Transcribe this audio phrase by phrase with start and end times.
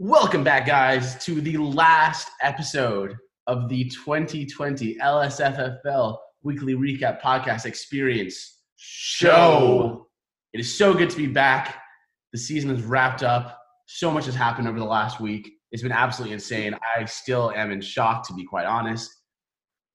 [0.00, 3.16] Welcome back, guys, to the last episode
[3.48, 10.06] of the 2020 LSFFL Weekly Recap Podcast Experience Show.
[10.52, 11.82] It is so good to be back.
[12.32, 13.60] The season is wrapped up.
[13.86, 15.50] So much has happened over the last week.
[15.72, 16.76] It's been absolutely insane.
[16.96, 19.12] I still am in shock, to be quite honest.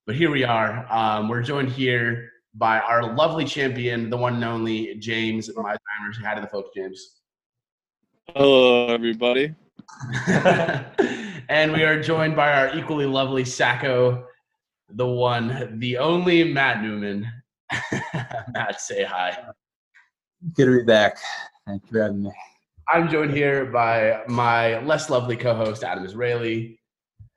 [0.06, 0.86] But here we are.
[0.92, 6.22] Um, we're joined here by our lovely champion, the one and only James Meisheimers.
[6.26, 7.22] Hi to the folks, James.
[8.36, 9.56] Hello, everybody.
[11.50, 14.26] and we are joined by our equally lovely Sacko,
[14.90, 17.28] the one, the only Matt Newman.
[18.54, 19.38] Matt, say hi.
[20.54, 21.18] Good to be back.
[21.66, 22.32] Thank you for having me.
[22.90, 26.80] I'm joined here by my less lovely co-host Adam Israeli.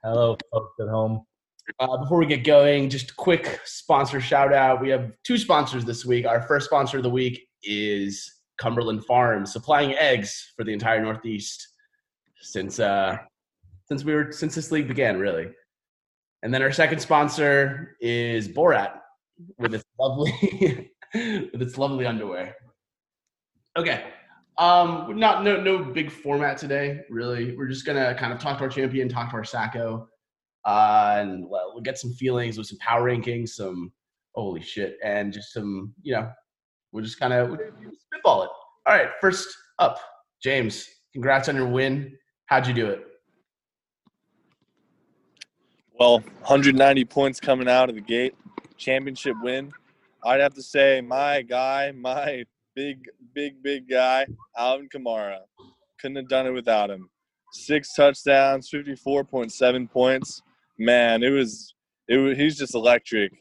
[0.03, 1.25] Hello, folks at home.
[1.81, 4.81] Uh, before we get going, just a quick sponsor shout out.
[4.81, 6.27] We have two sponsors this week.
[6.27, 11.69] Our first sponsor of the week is Cumberland Farms, supplying eggs for the entire Northeast
[12.53, 13.19] since uh,
[13.87, 15.49] since we were since this league began, really.
[16.43, 19.01] And then our second sponsor is Borat
[19.59, 22.55] with its lovely with its lovely underwear.
[23.77, 24.05] Okay.
[24.59, 27.57] Um, not no no big format today, really.
[27.57, 30.07] We're just gonna kind of talk to our champion, talk to our Sacko,
[30.65, 33.93] uh, and we'll get some feelings with some power rankings, some
[34.35, 36.31] holy shit, and just some you know,
[36.93, 37.59] we'll just kind of
[37.99, 38.51] spitball it.
[38.87, 39.49] All right, first
[39.79, 39.99] up,
[40.43, 40.87] James.
[41.13, 42.17] Congrats on your win.
[42.47, 43.05] How'd you do it?
[45.99, 48.35] Well, 190 points coming out of the gate,
[48.77, 49.73] championship win.
[50.25, 52.45] I'd have to say my guy, my
[52.77, 55.39] big, big, big guy, Alvin Kamara.
[56.01, 57.09] Couldn't have done it without him.
[57.53, 60.43] Six touchdowns, 54.7 points.
[60.79, 61.75] Man, it was
[62.07, 63.33] it was he's just electric.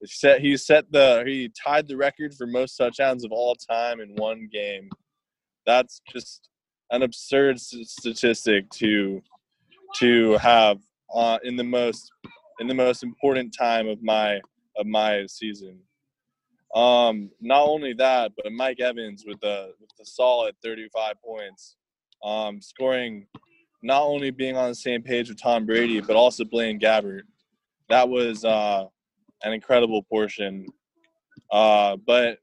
[0.00, 4.00] He set he set the he tied the record for most touchdowns of all time
[4.00, 4.90] in one game.
[5.64, 6.48] That's just
[6.92, 9.22] an absurd statistic to
[9.96, 10.78] to have
[11.14, 12.12] uh, in the most
[12.60, 14.40] in the most important time of my
[14.76, 15.78] of my season.
[16.74, 21.76] Um, not only that, but Mike Evans with the with the solid 35 points,
[22.24, 23.26] um, scoring,
[23.82, 27.22] not only being on the same page with Tom Brady, but also Blaine Gabbert.
[27.88, 28.86] That was uh,
[29.42, 30.66] an incredible portion.
[31.50, 32.38] Uh, but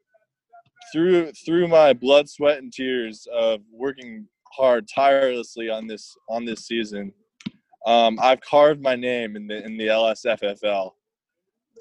[0.92, 6.68] through through my blood, sweat, and tears of working hard tirelessly on this on this
[6.68, 7.14] season,
[7.86, 10.92] um, I've carved my name in the in the LSFFL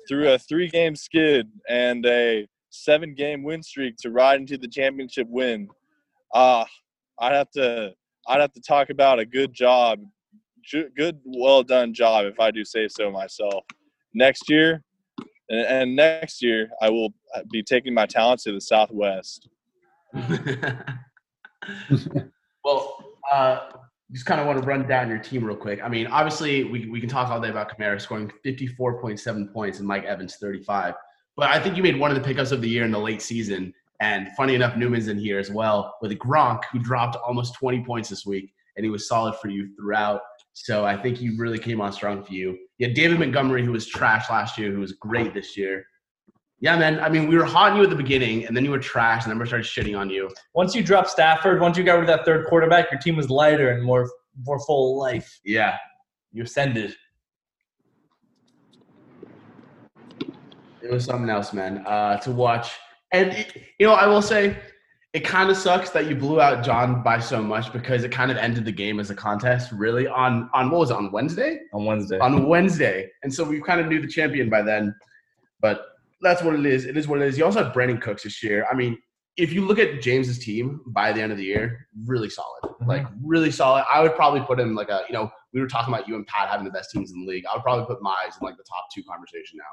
[0.09, 4.69] through a three game skid and a seven game win streak to ride into the
[4.69, 5.69] championship win.
[6.35, 6.65] Uh,
[7.19, 7.93] I'd have to
[8.29, 10.01] I'd have to talk about a good job,
[10.97, 13.65] good well done job if I do say so myself.
[14.15, 14.83] Next year,
[15.49, 17.13] and, and next year I will
[17.51, 19.49] be taking my talents to the Southwest.
[22.69, 23.61] well, uh,
[24.13, 25.81] just kind of want to run down your team real quick.
[25.83, 29.89] I mean, obviously, we, we can talk all day about Kamara scoring 54.7 points and
[29.89, 30.95] Mike Evans 35.
[31.37, 33.23] But I think you made one of the pickups of the year in the late
[33.23, 33.73] season.
[34.01, 38.09] And funny enough, Newman's in here as well with Gronk, who dropped almost 20 points
[38.09, 40.21] this week, and he was solid for you throughout.
[40.53, 42.59] So I think he really came on strong for you.
[42.81, 45.85] Had David Montgomery, who was trash last year, who was great this year.
[46.61, 46.99] Yeah, man.
[46.99, 49.25] I mean, we were hot on you at the beginning, and then you were trash,
[49.25, 50.29] and then we started shitting on you.
[50.55, 53.31] Once you dropped Stafford, once you got rid of that third quarterback, your team was
[53.31, 54.11] lighter and more
[54.45, 55.41] more full of life.
[55.45, 55.77] Yeah,
[56.33, 56.97] you ascended.
[60.83, 61.85] It was something else, man.
[61.87, 62.73] Uh, to watch,
[63.13, 64.57] and it, you know, I will say,
[65.13, 68.33] it kind of sucks that you blew out John by so much because it kind
[68.33, 69.71] of ended the game as a contest.
[69.71, 71.61] Really, on on what was it on Wednesday?
[71.73, 72.19] On Wednesday.
[72.19, 74.93] On Wednesday, and so we kind of knew the champion by then,
[75.61, 75.83] but
[76.21, 76.85] that's what it is.
[76.85, 77.39] It is what it is.
[77.39, 78.67] You also have Brandin Cooks this year.
[78.71, 78.99] I mean,
[79.37, 82.63] if you look at James's team by the end of the year, really solid.
[82.65, 82.89] Mm-hmm.
[82.89, 83.85] Like really solid.
[83.93, 86.27] I would probably put him like a, you know, we were talking about you and
[86.27, 87.45] Pat having the best teams in the league.
[87.47, 89.65] I would probably put Meis in like the top two conversation now.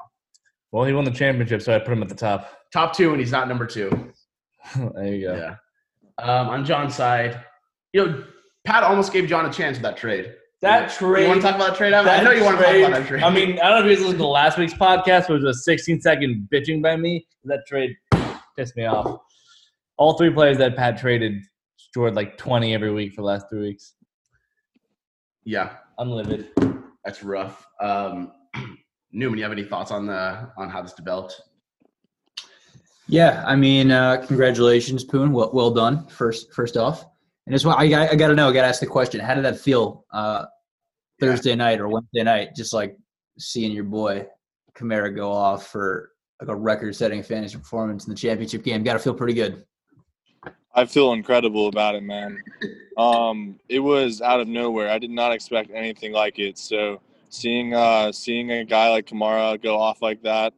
[0.72, 2.50] Well, he won the championship, so I put him at the top.
[2.72, 3.90] Top two, and he's not number two.
[4.94, 5.36] there you go.
[5.36, 5.56] Yeah.
[6.18, 7.42] Um, on John's side,
[7.92, 8.24] you know,
[8.64, 10.34] Pat almost gave John a chance with that trade.
[10.66, 11.22] That trade.
[11.22, 11.92] You want to talk about that trade?
[11.92, 13.22] I know you want to talk about that trade.
[13.22, 15.42] I mean, I don't know if you guys listened to last week's podcast, but it
[15.42, 17.24] was a 16 second bitching by me.
[17.44, 17.96] That trade
[18.56, 19.20] pissed me off.
[19.96, 21.44] All three players that Pat traded
[21.76, 23.94] scored like 20 every week for the last three weeks.
[25.44, 26.48] Yeah, I'm livid.
[27.04, 27.64] That's rough.
[27.80, 28.32] Um,
[29.12, 31.40] Newman, you have any thoughts on the on how this developed?
[33.06, 35.30] Yeah, I mean, uh, congratulations, Poon.
[35.30, 36.08] Well, well done.
[36.08, 37.06] First, first off.
[37.46, 39.36] And just I, I, I got to know, I got to ask the question: How
[39.36, 40.46] did that feel uh,
[41.20, 42.54] Thursday night or Wednesday night?
[42.54, 42.96] Just like
[43.38, 44.26] seeing your boy
[44.74, 48.82] Kamara go off for like a record-setting fantasy performance in the championship game.
[48.82, 49.64] Got to feel pretty good.
[50.74, 52.38] I feel incredible about it, man.
[52.98, 54.90] Um, it was out of nowhere.
[54.90, 56.58] I did not expect anything like it.
[56.58, 60.52] So seeing uh, seeing a guy like Kamara go off like that,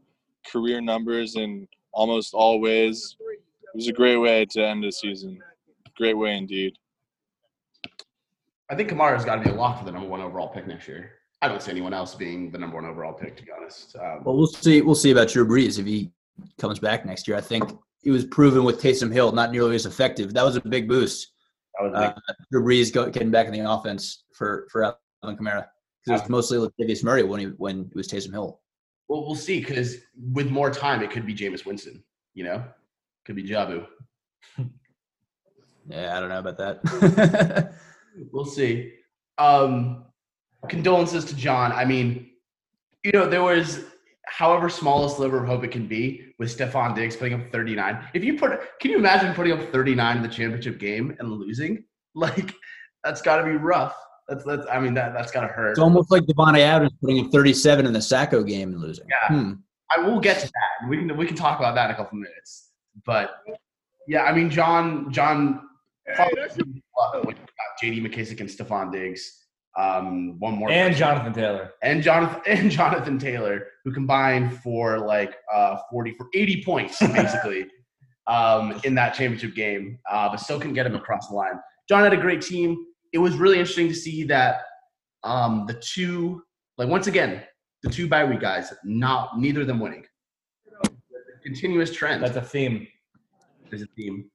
[0.50, 5.40] career numbers in almost all ways, it was a great way to end the season.
[5.96, 6.76] Great way indeed.
[8.70, 10.88] I think Kamara's got to be a lock for the number one overall pick next
[10.88, 11.12] year.
[11.40, 13.96] I don't see anyone else being the number one overall pick, to be honest.
[13.96, 14.82] Um, Well, we'll see.
[14.82, 16.10] We'll see about Drew Brees if he
[16.58, 17.36] comes back next year.
[17.36, 17.70] I think
[18.02, 20.34] he was proven with Taysom Hill not nearly as effective.
[20.34, 21.28] That was a big boost.
[21.78, 25.66] that was like, Uh, Drew Brees getting back in the offense for for Alvin Kamara
[26.04, 28.60] because it was mostly Latavius Murray when he when it was Taysom Hill.
[29.08, 29.96] well, we'll see because
[30.34, 32.02] with more time, it could be Jameis Winston.
[32.34, 32.64] You know,
[33.24, 33.86] could be Jabu.
[35.90, 37.72] Yeah, I don't know about that.
[38.32, 38.92] We'll see.
[39.38, 40.06] Um,
[40.68, 41.72] condolences to John.
[41.72, 42.30] I mean,
[43.04, 43.84] you know, there was
[44.26, 48.08] however small a sliver of hope it can be with Stefon Diggs putting up 39.
[48.14, 51.84] If you put, can you imagine putting up 39 in the championship game and losing?
[52.14, 52.52] Like,
[53.04, 53.94] that's got to be rough.
[54.28, 54.66] That's that's.
[54.72, 55.70] I mean, that that's got to hurt.
[55.70, 59.06] it's almost like Davante Adams putting up 37 in the Sacko game and losing.
[59.08, 59.36] Yeah.
[59.36, 59.52] Hmm.
[59.90, 60.88] I will get to that.
[60.88, 62.70] We can we can talk about that in a couple minutes.
[63.06, 63.36] But
[64.08, 65.68] yeah, I mean, John John.
[66.16, 66.40] probably,
[67.24, 68.00] with, uh, J.D.
[68.00, 69.44] McKissic and Stefon Diggs.
[69.76, 70.98] Um, one more And person.
[70.98, 71.70] Jonathan Taylor.
[71.82, 77.66] and Jonathan and Jonathan Taylor, who combined for like uh, forty for eighty points basically
[78.26, 81.52] um, in that championship game, uh, but still couldn't get him across the line.
[81.88, 82.76] John had a great team.
[83.12, 84.62] It was really interesting to see that
[85.22, 86.42] um, the two,
[86.76, 87.42] like once again,
[87.82, 90.04] the two bye week guys, not neither of them winning.
[91.44, 92.22] Continuous trend.
[92.22, 92.86] That's a theme.
[93.70, 94.30] There's a theme.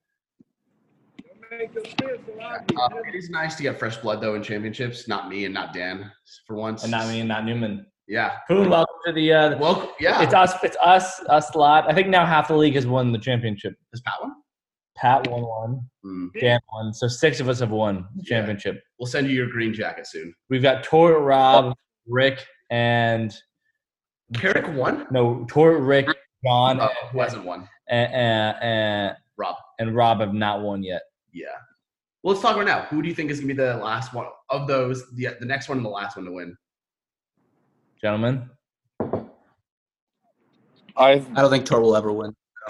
[1.63, 5.07] Uh, it is nice to get fresh blood though in championships.
[5.07, 6.11] Not me and not Dan
[6.45, 6.83] for once.
[6.83, 7.85] And not me and not Newman.
[8.07, 8.37] Yeah.
[8.49, 9.31] Poon, welcome to the.
[9.31, 10.21] Uh, Well, yeah.
[10.21, 10.53] It's us.
[10.63, 11.21] It's us.
[11.29, 11.89] Us lot.
[11.89, 13.73] I think now half the league has won the championship.
[13.91, 14.33] Does Pat one?
[14.97, 15.81] Pat won one.
[16.03, 16.27] Hmm.
[16.39, 16.93] Dan won.
[16.93, 18.37] So six of us have won the Yeah.
[18.37, 18.83] championship.
[18.99, 20.33] We'll send you your green jacket soon.
[20.49, 21.73] We've got Tor, Rob,
[22.07, 23.33] Rick, and
[24.35, 25.07] Carrick won.
[25.11, 26.07] no Tor, Rick,
[26.45, 27.69] John, Oh, who hasn't won?
[27.89, 29.55] and, and, and, Rob.
[29.79, 31.01] and Rob have not won yet.
[31.33, 31.47] Yeah.
[32.21, 32.83] Well, let's talk right now.
[32.83, 35.11] Who do you think is going to be the last one of those?
[35.15, 36.55] The the next one and the last one to win.
[38.01, 38.49] Gentlemen.
[40.95, 42.33] I I don't think Tor will ever win.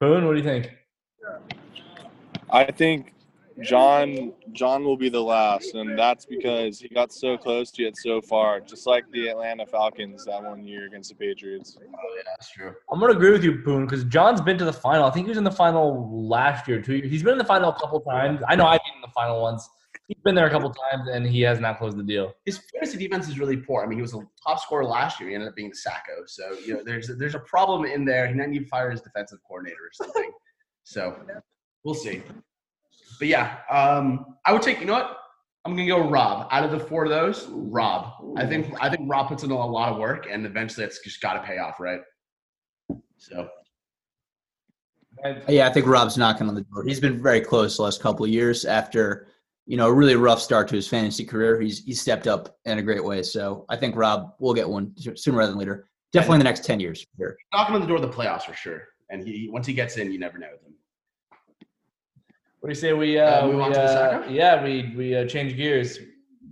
[0.00, 0.72] Boone, what do you think?
[2.50, 3.13] I think
[3.62, 7.96] John John will be the last, and that's because he got so close to it
[7.96, 11.76] so far, just like the Atlanta Falcons that one year against the Patriots.
[11.80, 12.74] oh yeah, that's true.
[12.90, 15.04] I'm gonna agree with you, Boone, because John's been to the final.
[15.04, 17.00] I think he was in the final last year too.
[17.04, 18.40] He's been in the final a couple times.
[18.48, 19.68] I know I've been in the final once.
[20.08, 22.34] He's been there a couple times, and he has not closed the deal.
[22.44, 23.82] His fantasy defense is really poor.
[23.82, 25.30] I mean, he was a top scorer last year.
[25.30, 26.26] He ended up being the Sacko.
[26.26, 28.26] So you know, there's there's a problem in there.
[28.26, 30.30] He might need to fire his defensive coordinator or something.
[30.82, 31.16] so
[31.84, 32.22] we'll see.
[33.18, 34.80] But yeah, um, I would take.
[34.80, 35.18] You know what?
[35.64, 36.48] I'm gonna go Rob.
[36.50, 38.12] Out of the four of those, Rob.
[38.36, 41.20] I think I think Rob puts in a lot of work, and eventually it's just
[41.20, 42.00] got to pay off, right?
[43.16, 43.48] So
[45.48, 46.84] Yeah, I think Rob's knocking on the door.
[46.84, 48.64] He's been very close the last couple of years.
[48.66, 49.28] After
[49.66, 52.78] you know a really rough start to his fantasy career, he's he's stepped up in
[52.78, 53.22] a great way.
[53.22, 55.88] So I think Rob will get one sooner rather than later.
[56.12, 57.00] Definitely in the next ten years.
[57.16, 57.36] for Sure.
[57.52, 58.82] knocking on the door of the playoffs for sure.
[59.10, 60.73] And he once he gets in, you never know with him.
[62.64, 63.18] What do you say we?
[63.18, 65.98] Uh, Uh, we on to the uh, yeah, we we uh, change gears.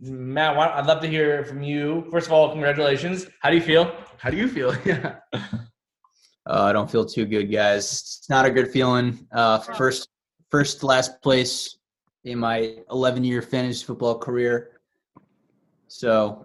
[0.03, 2.07] Matt, why, I'd love to hear from you.
[2.11, 3.29] First of all, congratulations.
[3.41, 3.91] How do you feel?
[4.19, 4.77] How do you feel?
[4.85, 5.21] yeah.
[5.33, 7.85] Uh, I don't feel too good, guys.
[7.85, 9.27] It's not a good feeling.
[9.33, 10.11] Uh, first,
[10.51, 11.79] first last place
[12.25, 14.83] in my 11 year fantasy football career.
[15.89, 16.45] So,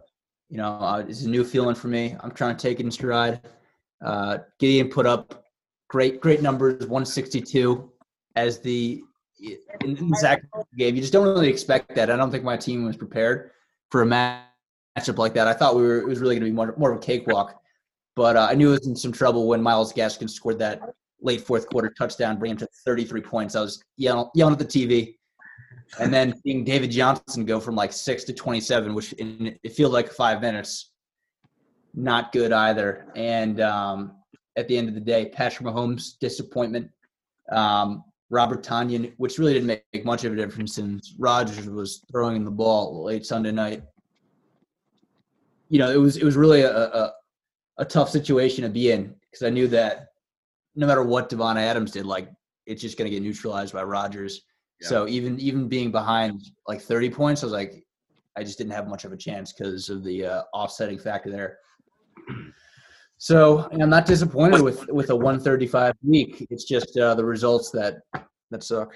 [0.49, 2.15] you know, uh, it's a new feeling for me.
[2.21, 3.41] I'm trying to take it in stride.
[4.01, 5.43] Uh, Gideon put up
[5.89, 7.91] great, great numbers, 162
[8.37, 9.03] as the
[9.39, 10.43] in, in Zach
[10.77, 10.95] game.
[10.95, 12.09] You just don't really expect that.
[12.09, 13.51] I don't think my team was prepared
[13.91, 15.47] for a matchup like that.
[15.47, 17.61] I thought we were it was really going to be more, more of a cakewalk.
[18.15, 20.81] But uh, I knew it was in some trouble when Myles Gaskin scored that
[21.21, 23.55] late fourth quarter touchdown, bring him to 33 points.
[23.55, 25.15] I was yelling, yelling at the TV.
[25.99, 29.93] And then seeing David Johnson go from like six to 27, which in, it feels
[29.93, 30.91] like five minutes,
[31.93, 33.07] not good either.
[33.15, 34.17] And um,
[34.57, 36.89] at the end of the day, Patrick Mahomes' disappointment.
[37.51, 42.43] Um, Robert Tonyan, which really didn't make much of a difference since Rodgers was throwing
[42.43, 43.83] the ball late Sunday night.
[45.69, 47.13] You know, it was it was really a, a,
[47.77, 50.07] a tough situation to be in because I knew that
[50.75, 52.29] no matter what Davante Adams did, like
[52.65, 54.41] it's just going to get neutralized by Rodgers.
[54.81, 54.89] Yeah.
[54.89, 57.83] So even even being behind like 30 points, I was like,
[58.35, 61.59] I just didn't have much of a chance because of the uh, offsetting factor there.
[63.17, 66.45] So I'm not disappointed with with a 135 week.
[66.49, 67.95] It's just uh, the results that
[68.51, 68.95] that suck.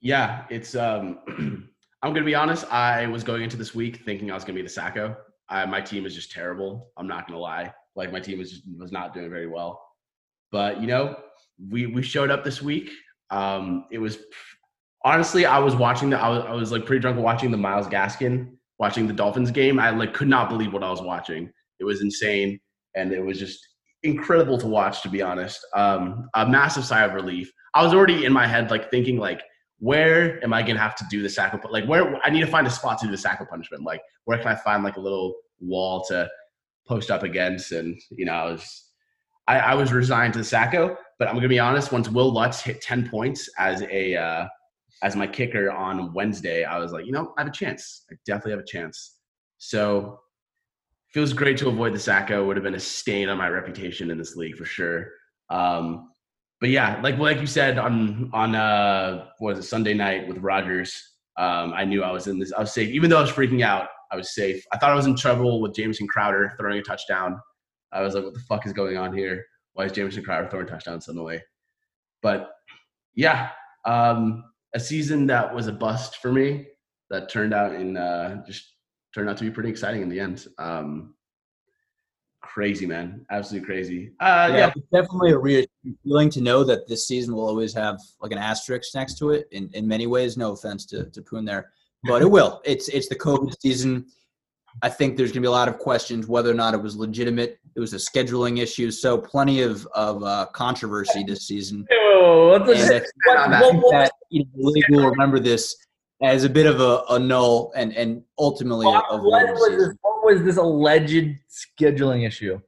[0.00, 0.74] Yeah, it's.
[0.74, 1.18] um
[2.02, 2.70] I'm gonna be honest.
[2.72, 5.16] I was going into this week thinking I was gonna be the Sacko.
[5.48, 6.90] I, my team is just terrible.
[6.96, 7.72] I'm not gonna lie.
[7.94, 9.82] Like my team was just, was not doing very well.
[10.52, 11.16] But you know,
[11.70, 12.90] we we showed up this week.
[13.30, 14.18] Um, it was
[15.04, 16.18] honestly, I was watching the.
[16.18, 19.78] I was I was like pretty drunk watching the Myles Gaskin watching the Dolphins game.
[19.78, 21.50] I like could not believe what I was watching.
[21.80, 22.60] It was insane,
[22.96, 23.66] and it was just
[24.02, 25.02] incredible to watch.
[25.02, 27.50] To be honest, um, a massive sigh of relief.
[27.74, 29.42] I was already in my head like thinking like,
[29.78, 31.58] where am I gonna have to do the sack?
[31.70, 33.84] Like where I need to find a spot to do the sack punishment.
[33.84, 36.28] Like where can I find like a little wall to
[36.86, 37.72] post up against?
[37.72, 38.86] And you know, I was
[39.48, 41.92] I, I was resigned to the Sacko, but I'm gonna be honest.
[41.92, 44.46] Once Wil Lutz hit 10 points as a uh,
[45.02, 48.04] as my kicker on Wednesday, I was like, you know, I have a chance.
[48.10, 49.18] I definitely have a chance.
[49.58, 50.20] So
[51.12, 52.46] feels great to avoid the Sacko.
[52.46, 55.08] Would have been a stain on my reputation in this league for sure.
[55.50, 56.10] Um,
[56.60, 60.38] but yeah, like like you said on on uh what was it Sunday night with
[60.38, 62.52] Rodgers, um, I knew I was in this.
[62.52, 63.88] I was safe, even though I was freaking out.
[64.12, 64.62] I was safe.
[64.72, 67.40] I thought I was in trouble with Jamison Crowder throwing a touchdown.
[67.92, 69.44] I was like, what the fuck is going on here?
[69.72, 71.40] Why is Jamison Crowder throwing touchdowns suddenly?
[72.22, 72.50] But
[73.14, 73.50] yeah,
[73.84, 74.44] um,
[74.74, 76.66] a season that was a bust for me
[77.10, 78.75] that turned out in uh, just
[79.16, 80.46] turned out to be pretty exciting in the end.
[80.58, 81.14] Um,
[82.42, 84.12] crazy, man, absolutely crazy.
[84.20, 87.72] Uh, yeah, yeah, it's definitely a reassuring feeling to know that this season will always
[87.72, 89.48] have like an asterisk next to it.
[89.52, 91.70] In in many ways, no offense to to Poon there,
[92.04, 92.60] but it will.
[92.66, 94.06] It's it's the COVID season.
[94.82, 96.94] I think there's going to be a lot of questions whether or not it was
[96.96, 97.58] legitimate.
[97.74, 101.86] It was a scheduling issue, so plenty of of uh, controversy this season.
[101.90, 103.62] Ew, what the- And I think what- that.
[103.62, 105.74] what- what- that you know, the league will remember this
[106.22, 109.76] as a bit of a, a null and and ultimately a, what, a what was
[109.76, 112.60] this, what was this alleged scheduling issue?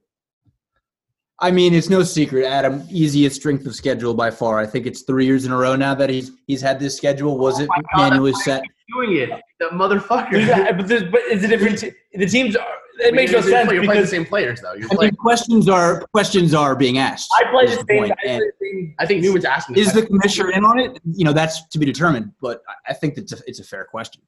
[1.41, 2.85] I mean, it's no secret, Adam.
[2.89, 4.59] Easiest strength of schedule by far.
[4.59, 7.37] I think it's three years in a row now that he's he's had this schedule.
[7.37, 8.63] Was oh it God, manually set?
[8.93, 9.29] doing it,
[9.59, 10.33] the motherfucker.
[10.47, 11.79] Yeah, but, but it's a different.
[11.79, 12.55] Te- the teams.
[12.55, 12.65] Are,
[12.99, 14.73] it makes no You're sense playing- You're playing the same players though.
[14.73, 15.11] You're I playing.
[15.11, 17.29] mean, questions are questions are being asked.
[17.33, 17.99] I play is the the same.
[17.99, 18.11] point.
[18.11, 18.95] I play And the same.
[18.99, 19.77] I think Newman's asking.
[19.77, 20.99] is the commissioner in on it?
[21.13, 22.31] You know, that's to be determined.
[22.41, 24.21] But I- I think that's a, it's a fair question.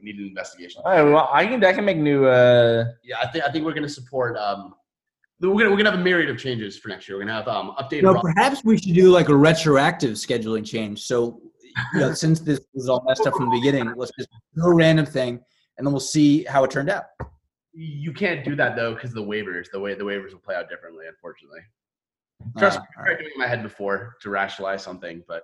[0.00, 0.82] we need an investigation.
[0.84, 1.64] All right, well, I can.
[1.64, 2.26] I can make new.
[2.26, 4.36] Uh, Yeah, I think I think we're gonna support.
[4.36, 4.74] Um,
[5.40, 7.16] we're gonna we're gonna have a myriad of changes for next year.
[7.18, 7.92] We're gonna have um updated.
[7.96, 11.02] You know, ro- perhaps we should do like a retroactive scheduling change.
[11.02, 11.40] So,
[11.94, 14.74] you know, since this was all messed up from the beginning, let's just do a
[14.74, 15.40] random thing,
[15.78, 17.04] and then we'll see how it turned out.
[17.74, 20.68] You can't do that though because the waivers, the way the waivers will play out
[20.68, 21.06] differently.
[21.08, 21.60] Unfortunately,
[22.58, 25.42] trust Uh, me, I tried doing it in my head before to rationalize something, but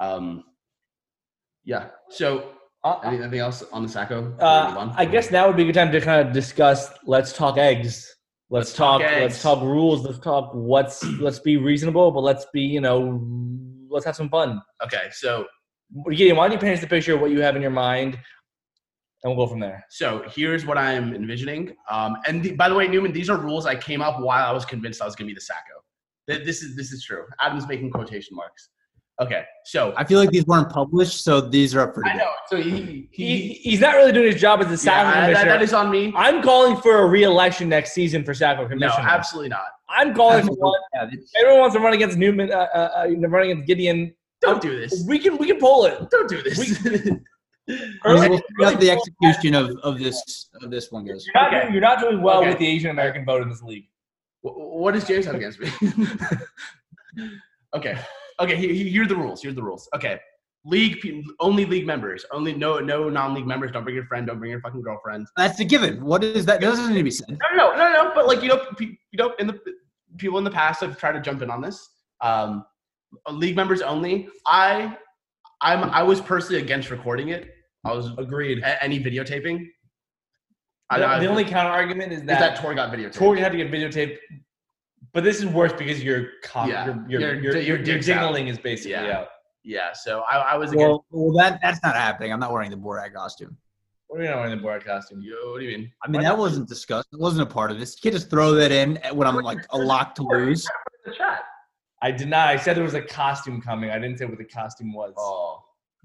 [0.00, 0.44] um,
[1.64, 1.88] yeah.
[2.08, 4.34] So uh, anything, anything else on the Sacko?
[4.40, 4.92] Uh.
[4.96, 6.90] I guess now would be a good time to kind of discuss.
[7.06, 8.10] Let's talk eggs.
[8.50, 9.10] Let's, Let's talk talk.
[9.10, 9.22] eggs.
[9.22, 10.04] Let's talk rules.
[10.04, 11.04] Let's talk what's.
[11.18, 12.60] let's be reasonable, but let's be.
[12.60, 13.20] You know,
[13.88, 14.60] let's have some fun.
[14.82, 15.46] Okay, so
[16.10, 18.18] Gideon, why don't you paint us the picture of what you have in your mind,
[19.24, 19.84] and we'll go from there.
[19.88, 21.74] So here's what I'm envisioning.
[21.90, 24.52] Um, and the, by the way, Newman, these are rules I came up while I
[24.52, 25.80] was convinced I was going to be the Sacko.
[26.44, 27.24] This is this is true.
[27.40, 28.70] Adam's making quotation marks.
[29.20, 32.24] Okay, so I feel like these weren't published, so these are up for I debate.
[32.26, 32.32] know.
[32.48, 35.44] So he, He, he, he's not really doing his job as a yeah, Sacko that-
[35.44, 36.12] that is on me.
[36.16, 39.66] I'm calling for a re-election next season for Sacko No, absolutely not.
[39.88, 40.80] I'm calling for one.
[41.36, 44.14] Everyone wants to run against Newman, uh, uh, uh, run against Gideon.
[44.40, 45.04] Don't do this.
[45.06, 46.10] We can we can pull it.
[46.10, 46.58] Don't do this.
[47.66, 51.26] We'll we'll see how the execution of, of this of this one goes.
[51.26, 52.50] You're not, doing, you're not doing well Okay.
[52.50, 53.86] with the Asian American vote in this league.
[54.42, 55.70] Wh- what does James have against me?
[57.74, 57.98] okay.
[58.40, 58.56] Okay.
[58.56, 59.42] he- he- Here are the rules.
[59.42, 59.88] Here's the rules.
[59.94, 60.20] Okay.
[60.66, 61.06] League
[61.40, 62.24] only league members.
[62.32, 63.70] Only no no non-league members.
[63.72, 64.26] Don't bring your friend.
[64.26, 65.26] Don't bring your fucking girlfriend.
[65.36, 66.02] That's a given.
[66.04, 66.60] What is that?
[66.60, 67.38] That doesn't need to be said.
[67.54, 68.12] No, no, no, no.
[68.14, 69.60] But like you know, you know, in the
[70.16, 71.86] people in the past have tried to jump in on this.
[72.22, 72.64] Um,
[73.30, 74.28] league members only.
[74.46, 74.96] I,
[75.60, 77.53] I'm, I was personally against recording it.
[77.84, 78.58] I was Agreed.
[78.62, 79.66] a- any videotaping.
[80.90, 83.14] I, The, I, the only counter argument is is that, that Tor got videotaped.
[83.14, 84.16] Tori had to get videotape.
[85.12, 86.86] But this is worse because your com- Yeah.
[87.08, 87.78] your your Your-
[88.48, 89.18] is basically Yeah.
[89.20, 89.28] out.
[89.62, 89.92] yeah.
[89.92, 90.88] So I, I was against.
[90.88, 92.32] Well, well, that that's not happening.
[92.32, 93.56] I'm not wearing the Borat costume.
[94.08, 95.22] What are you not wearing the Borat costume?
[95.22, 95.92] Yo, what do you mean?
[96.02, 97.08] I mean, that wasn't discussed.
[97.12, 97.96] It wasn't a part of this.
[97.96, 100.66] You can't just throw that in when I'm like a lock to lose.
[101.04, 101.42] The chat.
[102.02, 102.48] I did not.
[102.48, 103.90] I said there was a costume coming.
[103.90, 105.14] I didn't say what the costume was.
[105.16, 105.62] Oh,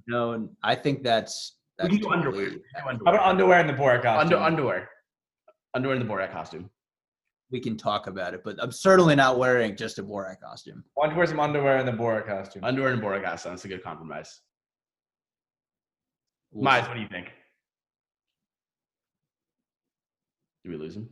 [0.08, 2.34] No, I think that's we that's can do underwear.
[2.46, 3.14] totally- We can do How underwear.
[3.16, 4.20] about underwear in the Borat costume?
[4.20, 4.90] Under, underwear.
[5.74, 6.70] Underwear in the Borat costume.
[7.52, 10.84] we can talk about it, but I'm certainly not wearing just a Borat costume.
[10.94, 12.64] Why don't you wear some underwear in the Borat costume?
[12.64, 13.54] Underwear in the Borat costume.
[13.54, 14.42] That's a good compromise.
[16.52, 17.32] We'll Meis, what do you think?
[20.64, 21.10] Did we lose him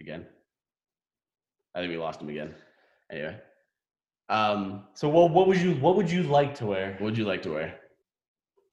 [0.00, 0.26] again?
[1.74, 2.54] I think we lost him again.
[3.12, 3.38] Anyway,
[4.28, 6.92] um, So what what would you what would you like to wear?
[6.92, 7.78] what would you like to wear?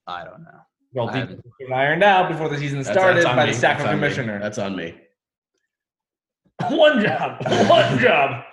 [0.08, 0.62] I don't know.
[0.94, 3.52] Well, I haven't- ironed out before the season started that's on by me.
[3.52, 3.92] the Sacko That's on me.
[3.96, 4.40] commissioner.
[4.40, 4.96] That's on me.
[6.70, 7.42] one job.
[7.70, 8.44] One job.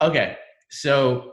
[0.00, 0.36] Okay,
[0.70, 1.32] so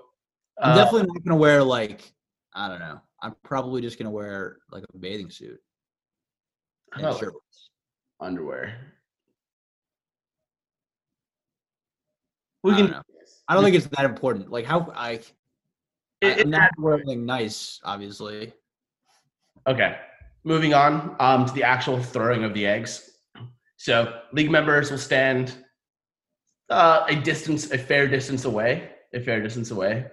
[0.60, 2.12] I'm uh, definitely not gonna wear like
[2.54, 3.00] I don't know.
[3.22, 5.60] I'm probably just gonna wear like a bathing suit
[6.94, 7.70] and about, like, shirts.
[8.20, 8.76] underwear.
[12.66, 12.92] I We don't can.
[12.92, 13.02] know.
[13.48, 14.50] I don't think it's that important.
[14.50, 15.34] Like how I, It-
[16.24, 18.54] I it- am not wearing nice, obviously.
[19.68, 19.98] Okay,
[20.44, 23.10] moving on um, to the actual throwing of the eggs.
[23.78, 25.54] So league members will stand
[26.70, 30.06] uh, a distance, a fair distance away, a fair distance away.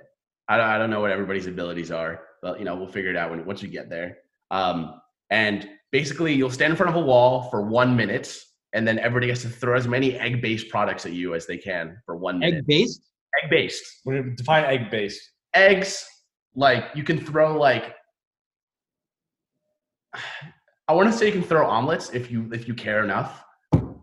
[0.48, 3.16] I don't, I don't know what everybody's abilities are, but you know we'll figure it
[3.16, 4.18] out when once we get there.
[4.50, 8.36] Um, and basically, you'll stand in front of a wall for one minute,
[8.72, 11.98] and then everybody gets to throw as many egg-based products at you as they can
[12.04, 12.58] for one minute.
[12.58, 13.02] Egg based?
[13.44, 15.20] Egg-based We're gonna define egg based.
[15.54, 16.04] eggs
[16.56, 17.94] like you can throw like
[20.88, 23.44] i want to say you can throw omelets if you if you care enough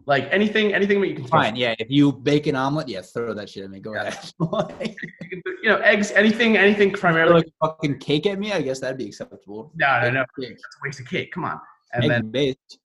[0.05, 1.75] like anything anything that you can throw Fine, yeah.
[1.79, 3.81] If you bake an omelet, yeah, throw that shit at me.
[3.81, 4.03] Go Yeah.
[4.03, 4.31] ahead.
[4.41, 8.61] you, can, you know eggs anything anything throw primarily like fucking cake at me, I
[8.61, 9.73] guess that'd be acceptable.
[9.75, 10.51] no no no Cake.
[10.51, 11.59] it's a waste of cake come on
[11.91, 12.79] and Egg then based.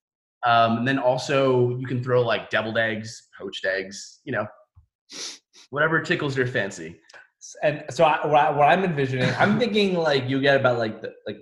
[0.44, 4.44] um and then also you can throw like deviled eggs poached eggs you know
[5.70, 6.98] whatever tickles your fancy
[7.62, 11.02] And so I, what, I, what I'm envisioning, I'm thinking like you get about like
[11.02, 11.38] the like.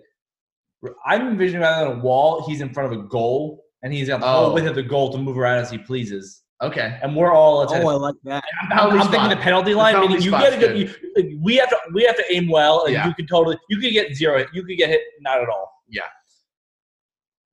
[1.05, 4.21] I'm envisioning rather than a wall, he's in front of a goal, and he's got
[4.21, 4.53] the Oh.
[4.53, 6.43] width of the goal to move around as he pleases.
[6.63, 8.45] okay And we're all let's Oh, I like that.
[8.63, 9.95] I'm, I'm Penalty thinking the penalty The line.
[9.95, 12.85] penalty meaning you get to go, you, we have to we have to aim well,
[12.85, 13.07] and Yeah.
[13.09, 14.45] you could totally you could get zero.
[14.53, 15.71] You could get hit not at all.
[15.89, 16.03] Yeah.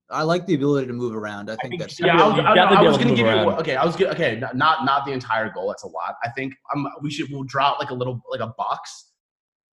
[0.09, 1.49] I like the ability to move around.
[1.49, 3.09] I think think- that's Yeah, Yeah, I was, you I, definitely I was to gonna
[3.09, 3.75] move give you okay.
[3.75, 4.07] I was good.
[4.15, 5.67] Okay, not not the entire goal.
[5.67, 6.15] That's a lot.
[6.23, 9.11] I think um we should we'll draw out like a little like a box,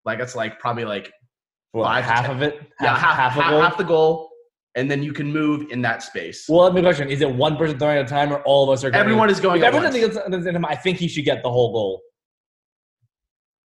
[0.05, 1.13] like it's like probably like
[1.75, 2.61] Well, Five half of it.
[2.81, 4.31] yeah half half, half, a half the goal,
[4.77, 6.47] and then you can move in that space.
[6.49, 8.71] well, let me question: Is it one person throwing at a time, or all of
[8.71, 8.91] us are?
[8.91, 9.59] Going Everyone is going.
[9.61, 9.97] If everyone once.
[9.97, 12.01] thinks it's- it's him, I think he should get the whole goal.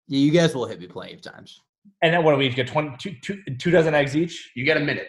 [0.08, 1.60] yeah, you guys will hit me plenty of times.
[2.02, 2.68] And then what do we each get?
[2.68, 4.52] 20, two, two, two dozen eggs each.
[4.56, 5.08] You get a minute.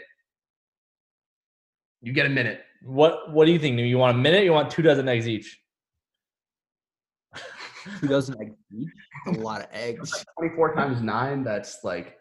[2.03, 2.63] You get a minute.
[2.83, 3.77] What What do you think?
[3.77, 4.43] Do you want a minute?
[4.45, 5.57] You want two dozen eggs each?
[8.01, 8.89] Who doesn't like eat?
[9.25, 10.25] That's a lot of eggs.
[10.37, 11.43] Twenty four times nine.
[11.45, 12.18] That's like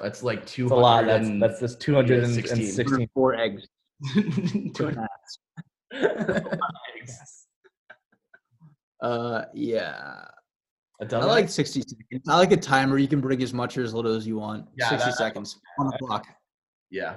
[0.00, 1.06] that's like two It's a lot.
[1.06, 3.08] That's that's just two hundred and 16.
[3.14, 3.66] Four eggs.
[4.74, 5.08] Two and a
[5.92, 6.58] half.
[9.00, 10.24] Uh, yeah.
[11.12, 12.28] I like 60 seconds.
[12.28, 12.96] I like a timer.
[12.96, 14.66] You can bring as much or as little as you want.
[14.78, 16.24] Yeah, 60 that- seconds on the clock.
[16.90, 17.16] yeah.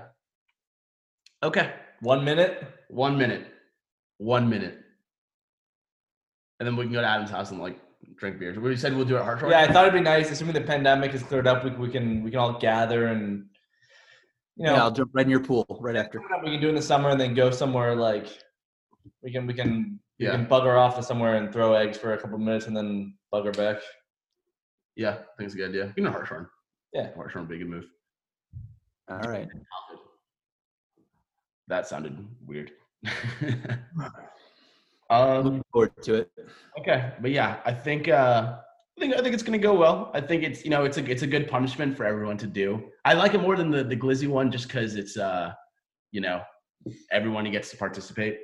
[1.43, 1.71] Okay.
[2.01, 2.67] one minute.
[2.89, 3.47] One minute.
[4.17, 4.79] One minute.
[6.59, 7.79] And then we can go to Adam's house and like
[8.15, 8.57] drink beers.
[8.57, 9.51] We said we'll do it at Hartshorn.
[9.51, 10.31] Yeah, I thought it'd be nice.
[10.31, 13.45] Assuming the pandemic is cleared up, we, we can we can all gather and
[14.55, 16.21] you know yeah, I'll jump right in your pool right after.
[16.43, 18.27] we can do in the summer and then go somewhere like
[19.21, 20.31] we can we can we Yeah.
[20.31, 23.55] can bugger off to somewhere and throw eggs for a couple minutes and then bugger
[23.55, 23.77] back.
[24.95, 25.93] Yeah, I think it's a good idea.
[25.95, 26.47] You know Hartshorn.
[26.93, 27.13] Yeah.
[27.15, 27.85] Hartshorn would be a good move.
[29.09, 29.47] All right.
[31.67, 32.71] That sounded weird.
[35.09, 36.31] um Looking forward to it.
[36.79, 37.13] okay.
[37.21, 38.57] But yeah, I think uh
[38.97, 40.11] I think I think it's gonna go well.
[40.13, 42.89] I think it's you know it's a it's a good punishment for everyone to do.
[43.05, 45.53] I like it more than the, the glizzy one just because it's uh
[46.11, 46.41] you know
[47.11, 48.37] everyone gets to participate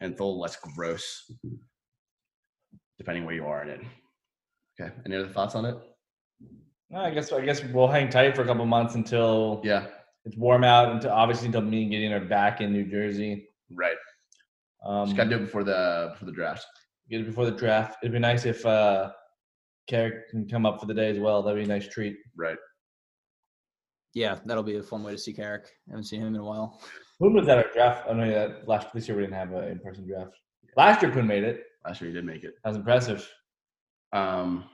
[0.00, 1.30] and it's a little less gross
[2.98, 3.80] depending where you are in it.
[4.80, 4.92] Okay.
[5.06, 5.76] Any other thoughts on it?
[6.90, 9.86] No, I guess I guess we'll hang tight for a couple months until Yeah.
[10.24, 13.48] it's warm out until obviously until me and Gideon are back in New Jersey.
[13.70, 13.96] Right.
[14.84, 16.64] Um, Just gotta do it before the before the draft.
[17.10, 17.96] get it before the draft.
[18.02, 19.10] It'd be nice if uh
[19.88, 21.42] Carrick can come up for the day as well.
[21.42, 22.16] That'd be a nice treat.
[22.36, 22.58] Right.
[24.14, 25.66] Yeah, that'll be a fun way to see Carrick.
[25.88, 26.80] haven't seen him in a while.
[27.20, 28.08] Poon was at our draft.
[28.08, 30.36] I know that last this year we didn't have an in-person draft.
[30.76, 31.64] Last year Poon made it.
[31.84, 32.54] Last year you did make it.
[32.62, 33.28] That was impressive.
[34.12, 34.64] Um,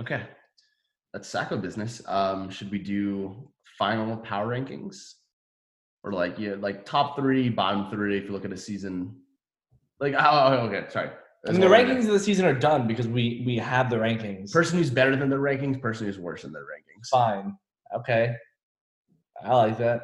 [0.00, 0.22] okay,
[1.12, 2.02] that's Sacko business.
[2.06, 4.96] Um, should we do final power rankings,
[6.02, 8.18] or like yeah, like top three, bottom three?
[8.18, 9.16] If you look at a season,
[10.00, 11.10] like oh, oh, okay, sorry.
[11.46, 14.52] I mean, the rankings of the season are done because we we have the rankings.
[14.52, 17.08] Person who's better than the rankings, person who's worse than their rankings.
[17.10, 17.56] Fine.
[17.94, 18.34] Okay.
[19.42, 20.02] I like that.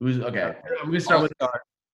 [0.00, 0.54] Who's okay?
[0.80, 1.32] I'm gonna start with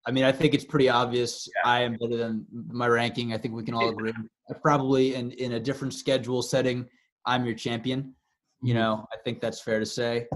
[0.08, 1.47] I mean, I think it's pretty obvious.
[1.63, 3.34] I am better than my ranking.
[3.34, 4.13] I think we can all agree.
[4.62, 6.88] Probably in in a different schedule setting,
[7.25, 8.15] I'm your champion.
[8.63, 10.28] You know, I think that's fair to say.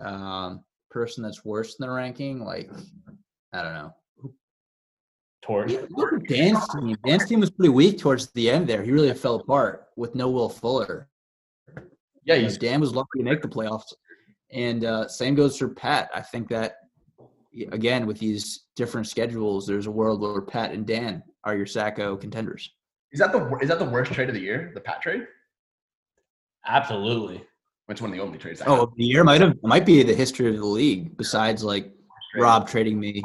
[0.00, 2.70] Um, person that's worse than the ranking, like
[3.52, 3.94] I don't know.
[5.44, 5.70] Tort.
[5.90, 6.96] Look at Dan's team.
[7.04, 8.82] Dan's team was pretty weak towards the end there.
[8.82, 11.08] He really fell apart with no Will Fuller.
[12.24, 13.92] Yeah, he's Dan was lucky to make the playoffs.
[14.50, 16.10] And uh, same goes for Pat.
[16.14, 16.76] I think that,
[17.72, 22.18] again, with these different schedules, there's a world where Pat and Dan are your Sacko
[22.18, 22.70] contenders.
[23.12, 24.70] is that the is that the worst trade of the year?
[24.74, 25.26] The Pat trade?
[26.66, 27.44] Absolutely.
[27.88, 28.62] It's one of the only trades.
[28.62, 28.88] I Oh, have.
[28.96, 31.16] the year might have might be the history of the league.
[31.18, 31.92] Besides, like
[32.36, 33.22] Rob trading me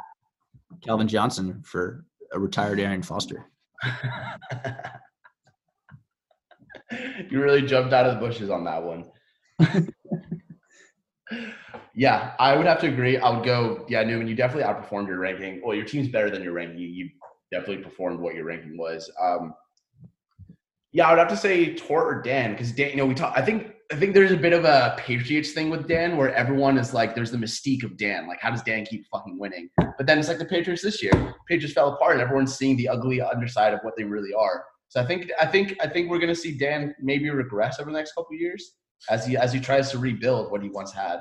[0.84, 3.46] Calvin Johnson for a retired Arian Foster.
[7.30, 9.06] you really jumped out of the bushes on that one.
[11.96, 13.18] yeah, I would have to agree.
[13.18, 15.62] I would go, yeah, Newman, you definitely outperformed your ranking.
[15.63, 16.80] Well, your team's better than your ranking.
[16.80, 17.10] You, you
[17.52, 19.12] definitely performed what your ranking was.
[19.22, 19.54] Um,
[20.92, 23.34] yeah, I would have to say Tort or Dan because Dan, you know, we talk.
[23.36, 26.78] I think I think there's a bit of a Patriots thing with Dan where everyone
[26.78, 28.28] is like, there's the mystique of Dan.
[28.28, 29.69] Like, how does Dan keep fucking winning?
[29.97, 31.12] But then it's like the Patriots this year.
[31.47, 34.63] Patriots fell apart, and everyone's seeing the ugly underside of what they really are.
[34.89, 37.97] So I think I think I think we're gonna see Dan maybe regress over the
[37.97, 38.73] next couple of years
[39.10, 41.19] as he as he tries to rebuild what he once had.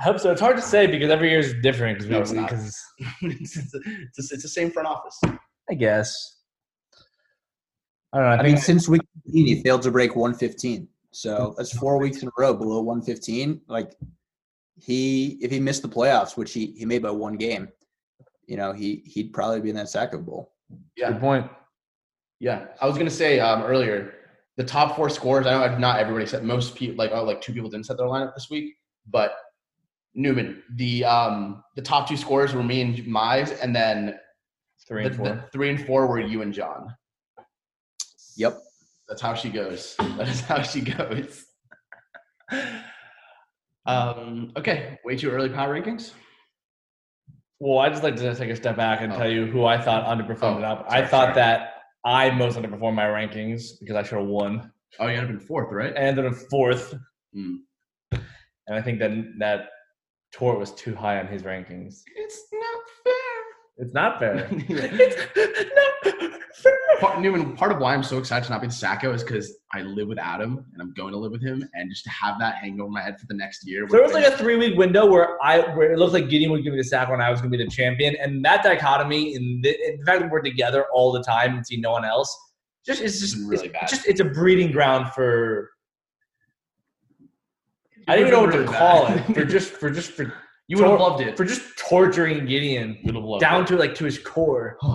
[0.00, 0.30] I hope so.
[0.30, 2.08] It's hard to say because every year is different.
[2.08, 3.10] No, it's Because not.
[3.20, 3.74] because it's, it's,
[4.16, 5.18] it's, it's the same front office.
[5.70, 6.36] I guess.
[8.12, 8.30] I don't know.
[8.30, 10.88] I, I think mean, since week 15, he failed to break 115.
[11.10, 13.62] So that's four weeks in a row below 115.
[13.68, 13.94] Like
[14.80, 17.68] he, if he missed the playoffs, which he he made by one game,
[18.46, 20.52] you know, he he'd probably be in that Sacko Bowl.
[20.96, 21.46] Yeah, good point.
[22.40, 22.66] yeah.
[22.80, 24.14] I was gonna say um, earlier
[24.56, 25.46] the top four scores.
[25.46, 28.06] I know not everybody said most people like oh like two people didn't set their
[28.06, 28.74] lineup this week,
[29.06, 29.32] but
[30.14, 34.18] Newman the um the top two scores were me and Meis, and then
[34.86, 35.26] Three the, four.
[35.26, 36.94] the three and four were you and John.
[38.36, 38.58] Yep.
[39.08, 39.96] That's how she goes.
[40.16, 41.44] That is how she goes.
[43.86, 46.12] um, okay, way too early power rankings.
[47.60, 49.16] Well, I just like to take a step back and Oh.
[49.18, 50.88] tell you who I thought underperformed Oh, it up.
[50.90, 51.34] sorry, I thought sorry.
[51.34, 54.70] that I most underperformed my rankings because I should have won.
[55.00, 55.92] Oh, you ended up in fourth, right?
[55.92, 56.94] I ended up in fourth,
[57.32, 57.56] Hmm.
[58.12, 58.22] and
[58.76, 59.70] I think that that
[60.32, 62.02] Tort was too high on his rankings.
[62.14, 62.82] It's not.
[63.78, 64.48] It's not fair.
[64.50, 66.38] it's not fair.
[66.98, 69.58] Part, Newman, part of why I'm so excited to not be the Sacko is because
[69.72, 72.40] I live with Adam and I'm going to live with him, and just to have
[72.40, 73.86] that hang over my head for the next year.
[73.88, 76.64] There was like a three week window where I where it looked like Gideon would
[76.64, 79.36] give me the sack when I was going to be the champion, and that dichotomy
[79.36, 82.04] in the, in the fact that we're together all the time and see no one
[82.04, 82.36] else,
[82.84, 83.88] just it's just Really it's, bad.
[83.88, 85.70] just it's a breeding ground for.
[88.08, 90.32] I don't even know what to call it for just for just for
[90.68, 91.36] you would have Tor- loved it.
[91.36, 93.66] for just torturing Gideon You'd have loved down it.
[93.68, 94.78] to like to his core.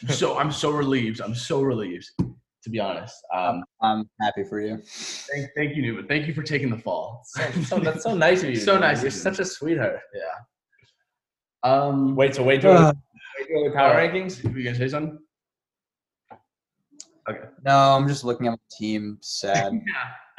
[0.10, 1.20] so I'm so relieved.
[1.20, 3.14] I'm so relieved, to be honest.
[3.34, 4.80] Um, I'm happy for you.
[4.84, 6.06] thank, thank you, Newman.
[6.06, 7.22] Thank you for taking the fall.
[7.26, 8.56] So, so that's so nice of you.
[8.60, 8.82] So dude.
[8.82, 9.10] nice You're you.
[9.10, 10.00] such a sweetheart.
[10.14, 10.22] Yeah.
[11.70, 12.92] Um, Wait, so wait till Uh,
[13.40, 14.42] wait till the power uh, rankings.
[14.44, 15.18] You gonna say something?
[17.28, 17.40] Okay.
[17.64, 19.18] No, I'm just looking at my team.
[19.20, 19.80] Sad.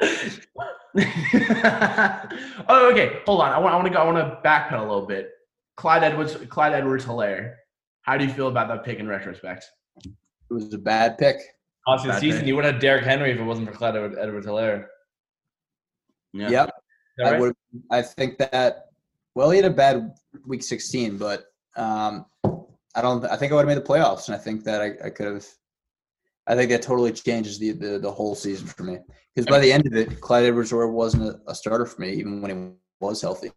[2.68, 3.20] oh, okay.
[3.26, 3.52] Hold on.
[3.52, 3.74] I want.
[3.74, 3.98] I want to go.
[3.98, 5.30] I want to backpedal a little bit.
[5.76, 6.36] Clyde Edwards.
[6.48, 7.54] Clyde Edwards Helaire.
[8.02, 9.64] How do you feel about that pick in retrospect?
[10.04, 10.12] It
[10.48, 11.36] was a bad pick.
[11.86, 12.48] Honestly, the season pick.
[12.48, 14.86] you would have Derrick Henry if it wasn't for Clyde Edward- Edwards Helaire.
[16.32, 16.70] Yep.
[17.24, 17.54] I would.
[17.90, 18.86] I think that.
[19.34, 20.12] Well, he had a bad
[20.46, 21.44] week 16, but
[21.76, 22.26] um,
[22.94, 23.24] I don't.
[23.24, 25.26] I think I would have made the playoffs, and I think that I, I could
[25.26, 25.46] have.
[26.46, 28.98] I think that totally changes the the, the whole season for me.
[29.34, 32.42] Because by the end of it, Clyde edwards wasn't a, a starter for me, even
[32.42, 33.52] when he was healthy.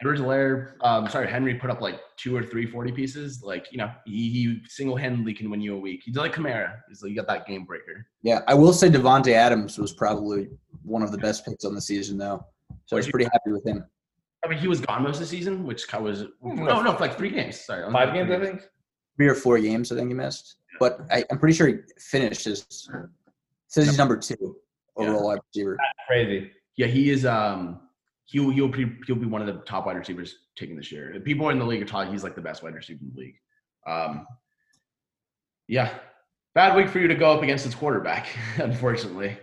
[0.00, 0.72] Edwards Helaire.
[0.82, 3.42] Um, sorry, Henry put up like two or three 40 pieces.
[3.42, 6.02] Like you know, he, he single handedly can win you a week.
[6.04, 6.76] He's like Kamara.
[6.88, 8.06] He's like you got that game breaker.
[8.22, 10.48] Yeah, I will say Davante Adams was probably
[10.82, 12.44] one of the best picks on the season, though.
[12.86, 13.84] So I was pretty happy with him.
[14.44, 17.30] I mean, he was gone most of the season, which was no, no, like three
[17.30, 17.60] games.
[17.60, 18.62] Sorry, Five games, I think.
[19.16, 20.56] Three or four games, I think he missed.
[20.80, 22.66] But I, I'm pretty sure he finished his.
[23.68, 24.56] Says he's number two
[24.96, 25.78] overall wide receiver.
[26.08, 26.50] Crazy.
[26.76, 27.24] Yeah, he is.
[27.24, 27.82] Um,
[28.24, 31.20] he'll he'll be he'll be one of the top wide receivers taken this year.
[31.24, 33.36] People in the league are talking he's like the best wide receiver in the league.
[33.86, 34.26] Um,
[35.68, 35.92] yeah,
[36.54, 39.36] bad week for you to go up against his quarterback, unfortunately.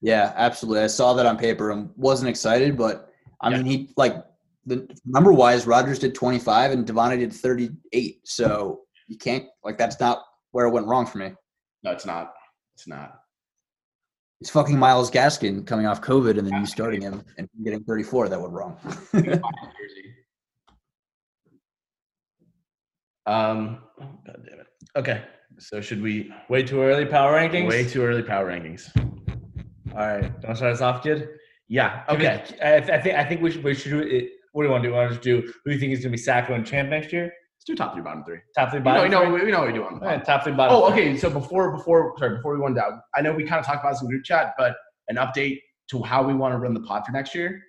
[0.00, 0.82] Yeah, absolutely.
[0.82, 3.56] I saw that on paper and wasn't excited, but I Yeah.
[3.58, 4.24] mean, he like
[4.64, 8.20] the number wise, Rodgers did 25 and Davante did 38.
[8.24, 11.32] So you can't like that's not where it went wrong for me.
[11.82, 12.32] No, it's not.
[12.74, 13.18] It's not.
[14.40, 18.28] It's fucking Myles Gaskin coming off COVID and then you starting him and getting 34.
[18.28, 18.76] That went wrong.
[23.26, 24.66] Um, oh, God damn it.
[24.96, 25.22] Okay,
[25.58, 27.68] so should we Way too early power rankings.
[27.68, 28.90] way too early power rankings?
[29.92, 30.40] All right.
[30.40, 31.28] Don't start us off, kid.
[31.68, 32.02] Yeah.
[32.08, 32.42] Okay.
[32.62, 34.30] I, I think I think we should we should do it.
[34.52, 34.94] What do you want to do?
[34.94, 36.88] Want to just do who do you think is going to be Sacko and champ
[36.88, 37.32] next year?
[37.62, 38.38] Let's do top three, bottom three.
[38.56, 39.32] Top three, know, bottom you know, three?
[39.34, 41.10] we, we know what we do on the right, top three, bottom Oh, three.
[41.10, 41.16] okay.
[41.16, 43.92] So before before sorry before we went down, I know we kind of talked about
[43.92, 44.74] this in group chat, but
[45.06, 47.62] an update to how we want to run the pod for next year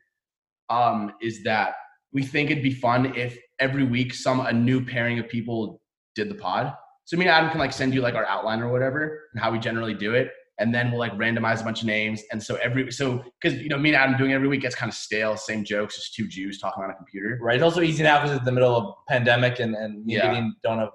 [0.72, 1.76] um, is that
[2.12, 5.80] we think it'd be fun if every week some a new pairing of people
[6.16, 6.74] did the pod.
[7.06, 9.52] So me and Adam can like send you like our outline or whatever and how
[9.52, 12.22] we generally do it, and then we'll like randomize a bunch of names.
[12.32, 14.76] And so every so because you know me and Adam doing it every week gets
[14.76, 17.40] kind of stale, same jokes, just two Jews talking on a computer.
[17.42, 17.56] Right.
[17.56, 20.26] It's also easy now because it's the middle of pandemic and and Yeah.
[20.28, 20.90] and Gideon don't have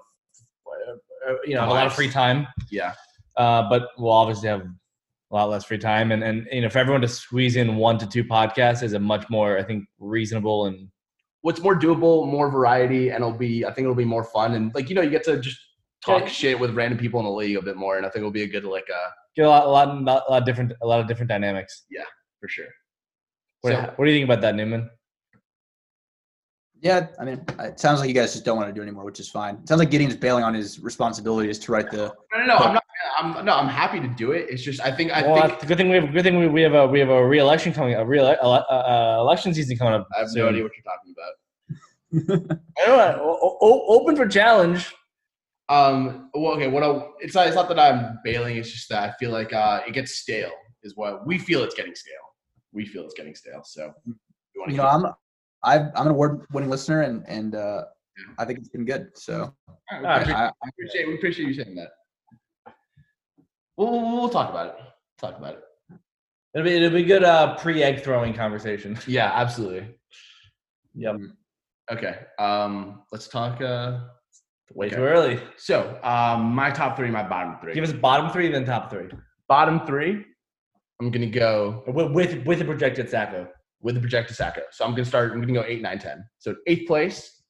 [1.27, 2.47] uh, you know a lot of free time.
[2.71, 2.93] Yeah,
[3.35, 6.79] Uh, but we'll obviously have a lot less free time, and and you know for
[6.79, 10.65] everyone to squeeze in one to two podcasts is a much more I think reasonable
[10.67, 10.87] and
[11.41, 14.71] what's more doable, more variety, and it'll be I think it'll be more fun and
[14.73, 15.59] like you know you get to just
[16.03, 16.27] talk Yeah.
[16.29, 18.43] shit with random people in the league a bit more, and I think it'll be
[18.43, 19.09] a good like uh
[19.39, 19.87] get a lot a lot
[20.27, 21.85] a lot of different a lot of different dynamics.
[21.89, 22.03] Yeah,
[22.39, 22.65] for sure.
[23.61, 24.89] What, So- what do you think about that, Newman?
[26.81, 29.19] Yeah, I mean, it sounds like you guys just don't want to do anymore, which
[29.19, 29.55] is fine.
[29.55, 32.13] It sounds like Gideon's bailing on his responsibilities to write the.
[32.31, 32.83] No, no, no, I'm not.
[33.17, 34.47] I'm no, I'm happy to do it.
[34.49, 36.61] It's just I think I well, think good thing we have good thing we, we
[36.61, 40.07] have a we have a re-election coming a real uh, uh, election season coming up.
[40.15, 40.43] I have soon.
[40.43, 42.59] no idea what you're talking about.
[42.81, 43.37] I don't know.
[43.41, 44.93] O- o- open for challenge.
[45.69, 48.57] Um, well, okay, what I, it's not it's not that I'm bailing.
[48.57, 50.51] It's just that I feel like uh it gets stale.
[50.83, 52.15] Is what we feel it's getting stale.
[52.71, 53.61] We feel it's getting stale.
[53.63, 54.13] So we
[54.55, 55.05] want You know, I'm
[55.63, 57.83] I've, I'm an award-winning listener, and and uh,
[58.37, 59.09] I think it's been good.
[59.15, 62.73] So I, Ah, appreciate, I, I, appreciate we appreciate you saying that.
[63.75, 64.75] We'll, we'll, we'll talk about it.
[65.17, 65.63] Talk about it.
[66.53, 68.97] It'll be it'll be good uh, pre-egg throwing conversation.
[69.07, 69.95] Yeah, absolutely.
[70.95, 71.17] Yep.
[71.91, 72.19] Okay.
[72.39, 73.61] Um, let's talk.
[73.61, 74.01] Uh,
[74.75, 74.95] Way Okay.
[74.97, 75.39] too early.
[75.57, 77.73] so, um, my top three, my bottom three.
[77.73, 79.09] Give us bottom three, then top three
[79.47, 80.25] bottom three.
[81.01, 83.47] I'm gonna go with with, with a projected Sacko.
[83.81, 84.61] with the projected Sacko.
[84.71, 85.31] So I'm gonna start.
[85.31, 86.23] I'm gonna go eight, nine, ten.
[86.37, 87.41] So eighth place.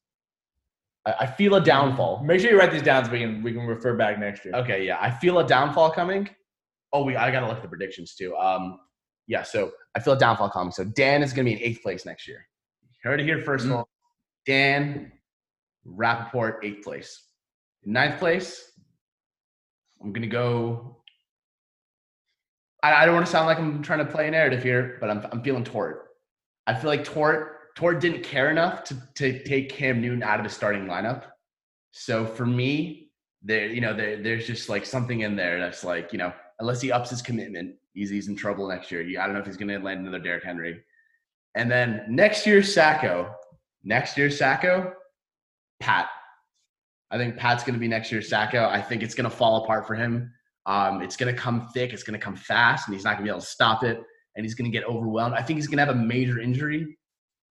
[1.06, 2.22] I, I feel a downfall.
[2.24, 4.54] Make sure you write these down so we can we can refer back next year.
[4.54, 6.28] Okay, yeah, I feel a downfall coming.
[6.92, 8.34] Oh, we I gotta look at the predictions too.
[8.36, 8.78] Um,
[9.26, 10.72] yeah, so I feel a downfall coming.
[10.72, 12.46] So Dan is gonna be in eighth place next year.
[13.02, 13.88] Heard it here first of all.
[14.46, 15.12] Dan
[15.94, 17.22] Rappaport, eighth place.
[17.84, 18.62] In ninth place,
[20.02, 21.02] I'm gonna go.
[22.82, 25.10] I, I don't want to sound like I'm trying to play a narrative here, but
[25.10, 26.08] I'm I'm feeling Tort.
[26.66, 30.44] I feel like Tort Tort didn't care enough to to take Cam Newton out of
[30.44, 31.24] the starting lineup.
[31.92, 33.10] So for me,
[33.42, 36.80] there you know there, there's just like something in there that's like you know unless
[36.80, 39.02] he ups his commitment, he's he's in trouble next year.
[39.02, 40.82] He- I don't know if he's going to land another Derrick Henry.
[41.56, 43.32] And then next year, Sacko,
[43.82, 44.92] next year, Sacko,
[45.80, 46.08] Pat.
[47.10, 48.68] I think Pat's going to be next year's Sacko.
[48.68, 50.32] I think it's going to fall apart for him.
[50.66, 51.92] Um, it's going to come thick.
[51.92, 54.00] It's going to come fast, and he's not going to be able to stop it.
[54.36, 55.34] And he's going to get overwhelmed.
[55.34, 56.96] I think he's going to have a major injury,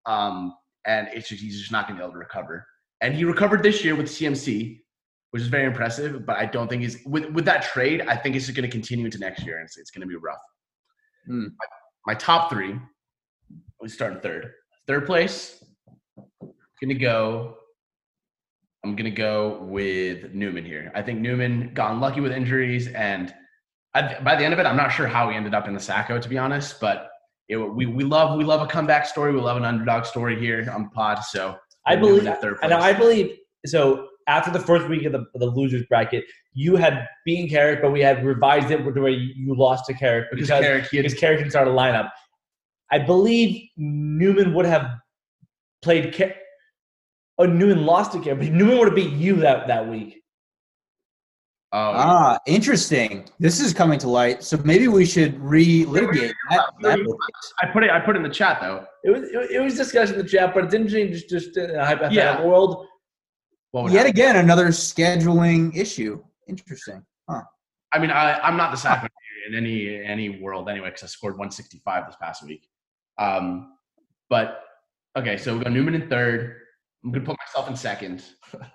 [0.06, 0.54] um,
[0.86, 2.64] and it's just, he's just not going to be able to recover.
[3.02, 4.80] And he recovered this year with CMC,
[5.32, 6.24] which is very impressive.
[6.24, 8.02] But I don't think he's with with that trade.
[8.02, 10.06] I think it's just going to continue into next year, and it's, it's going to
[10.06, 10.40] be rough.
[11.26, 11.48] Hmm.
[11.58, 11.66] My,
[12.06, 12.76] my top three.
[13.80, 14.52] We start in third.
[14.86, 15.62] Third place.
[16.82, 17.56] Gonna go.
[18.84, 20.90] I'm gonna go with Newman here.
[20.94, 23.34] I think Newman got unlucky with injuries, and
[23.94, 25.80] I, by the end of it, I'm not sure how he ended up in the
[25.80, 26.80] Sacko, to be honest.
[26.80, 27.10] But
[27.48, 29.32] it, we we love we love a comeback story.
[29.32, 31.22] We love an underdog story here on the pod.
[31.24, 32.24] So I believe.
[32.40, 33.36] third I believe.
[33.66, 37.90] So after the first week of the, the losers bracket, you had beaten Carrick, but
[37.90, 41.14] we had revised it to where you lost to Carrick because because Carrick, had, because
[41.14, 42.10] Carrick didn't start a lineup.
[42.92, 44.88] I believe Newman would have
[45.82, 46.14] played.
[47.40, 50.22] Car- oh, Newman lost to Carrick, but Newman would have beat you that that week.
[51.72, 53.24] oh, ah, interesting.
[53.38, 54.42] This is coming to light.
[54.42, 56.64] So maybe we should re-litigate that.
[56.82, 56.98] that
[57.62, 58.84] I put it I put it in the chat though.
[59.04, 61.74] It was it, it was discussed in the chat, but it's interesting just just in
[61.76, 62.44] a hypothetical Yeah.
[62.44, 62.86] world.
[63.72, 64.10] What Yet happen?
[64.10, 66.22] again, another scheduling issue.
[66.48, 67.04] Interesting.
[67.28, 67.42] huh?
[67.92, 69.06] I mean, I, I'm not the Sacko
[69.48, 72.68] in any any world anyway because I scored 165 this past week.
[73.18, 73.74] Um,
[74.28, 74.62] but
[75.16, 76.56] okay, so we go Newman in third.
[77.04, 78.24] I'm gonna put myself in second.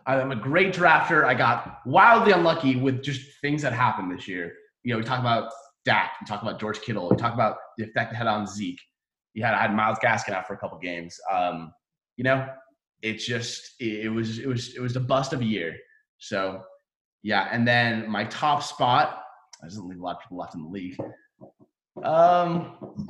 [0.08, 1.26] I'm a great drafter.
[1.26, 4.54] I got wildly unlucky with just things that happened this year.
[4.84, 5.52] You know, we talk about
[5.86, 8.82] Dak, we talk about George Kittle, we talk about the effect it had on Zeke.
[9.34, 11.20] You had I had Myles Gaskin out for a couple games.
[11.32, 11.72] Um,
[12.18, 12.48] you know,
[13.02, 15.76] it's just it, it was it was it was a bust of a year.
[16.18, 16.64] So
[17.22, 19.22] yeah, and then my top spot
[19.62, 20.98] I doesn't leave a lot of people left in the league.
[22.04, 23.10] Um,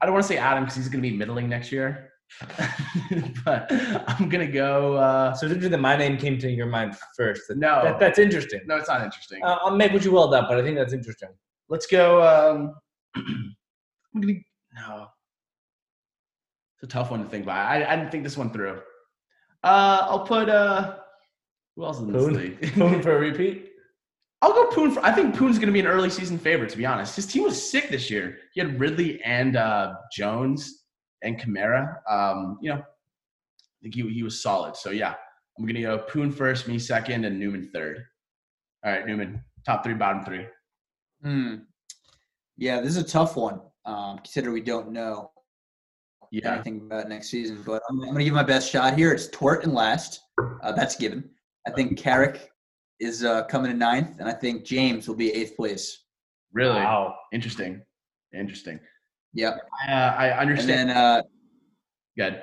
[0.00, 2.10] I don't want to say Adam because he's going to be middling next year,
[3.44, 3.70] but
[4.06, 4.94] I'm going to go.
[4.94, 7.42] Uh, So it's interesting that my name came to your mind first.
[7.48, 8.60] That, no, that- that's interesting.
[8.66, 9.42] no, it's not interesting.
[9.44, 11.30] Uh, I'll make what you will of that, but I think that's interesting.
[11.68, 12.22] Let's go.
[12.22, 12.74] Um,
[14.14, 14.34] I'm gonna
[14.74, 15.06] no.
[16.74, 17.66] It's a tough one to think about.
[17.70, 18.80] I, I didn't think this one through.
[19.62, 20.48] Uh, I'll put.
[20.48, 20.96] Uh,
[21.76, 22.72] Who else is in this league?
[22.74, 23.66] Poon for a repeat?
[24.42, 24.90] I'll go Poon.
[24.92, 26.70] For, I think Poon's going to be an early season favorite.
[26.70, 28.38] To be honest, his team was sick this year.
[28.54, 30.79] He had Ridley and uh, Jones
[31.22, 31.96] and Kamara.
[32.10, 34.76] Um, you know, I think he he was solid.
[34.76, 35.14] So yeah,
[35.58, 38.04] I'm going to go Poon first, me second, and Newman third.
[38.84, 40.46] All right, Newman, top three, bottom three.
[41.22, 41.54] Hmm.
[42.56, 43.60] Yeah, this is a tough one.
[43.84, 45.30] Um, consider we don't know
[46.30, 49.12] Yeah, anything about next season, but I'm, I'm going to give my best shot here.
[49.12, 50.20] It's Tort and last.
[50.62, 51.28] Uh, that's given.
[51.66, 52.50] I think Carrick
[53.00, 56.04] is uh, coming in ninth, and I think James will be eighth place.
[56.52, 57.14] really Wow.
[57.32, 57.82] interesting.
[58.34, 58.78] Interesting.
[59.34, 59.68] Yep.
[59.88, 60.90] Uh, I And understand.
[60.90, 61.22] then, uh,
[62.16, 62.42] Good.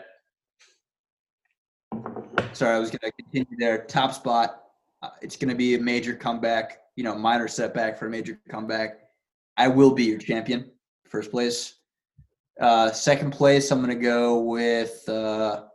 [2.53, 3.83] sorry, I was going to continue there.
[3.85, 4.63] Top spot.
[5.01, 6.79] Uh, it's going to be a major comeback.
[6.95, 9.01] You know, minor setback for a major comeback.
[9.57, 10.71] I will be your champion.
[11.05, 11.75] First place.
[12.59, 15.65] Uh, second place, I'm going to go with uh,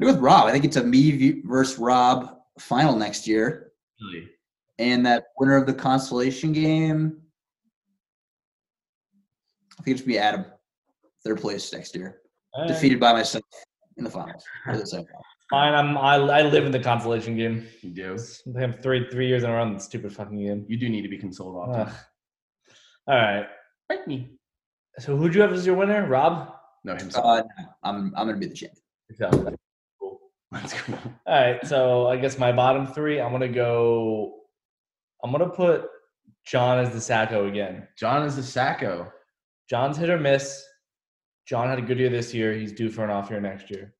[0.00, 0.46] go with Rob.
[0.46, 4.28] I think it's a me versus Rob final next year, Really.
[4.78, 7.20] and that winner of the consolation game.
[9.78, 10.44] I think it's gonna be Adam,
[11.24, 12.20] third place next year,
[12.52, 12.68] All right.
[12.68, 13.44] defeated by myself
[13.96, 14.44] in the finals.
[14.66, 15.22] the semifinals.
[15.50, 15.74] Fine.
[15.74, 15.98] I'm.
[15.98, 17.66] I, I live in the consolation game.
[17.82, 18.16] You do.
[18.56, 20.64] I have three three years in a row in the stupid fucking game.
[20.68, 21.82] You do need to be consoled often.
[21.82, 21.94] Ugh.
[23.08, 23.46] All right.
[23.90, 24.30] Like me.
[25.00, 26.06] So who'd you have as your winner?
[26.06, 26.50] Rob.
[26.84, 27.24] No, himself.
[27.26, 28.82] Uh, no, I'm I'm gonna be the champion.
[29.10, 29.54] Yourself.
[30.00, 30.18] Cool.
[30.52, 30.98] That's cool.
[31.26, 31.66] All right.
[31.66, 33.20] So I guess my bottom three.
[33.20, 34.40] I'm gonna go.
[35.22, 35.84] I'm gonna put
[36.46, 37.86] John as the Sacko again.
[37.98, 39.10] John is the Sacko.
[39.68, 40.64] John's hit or miss.
[41.46, 42.54] John had a good year this year.
[42.54, 43.94] He's due for an off year next year.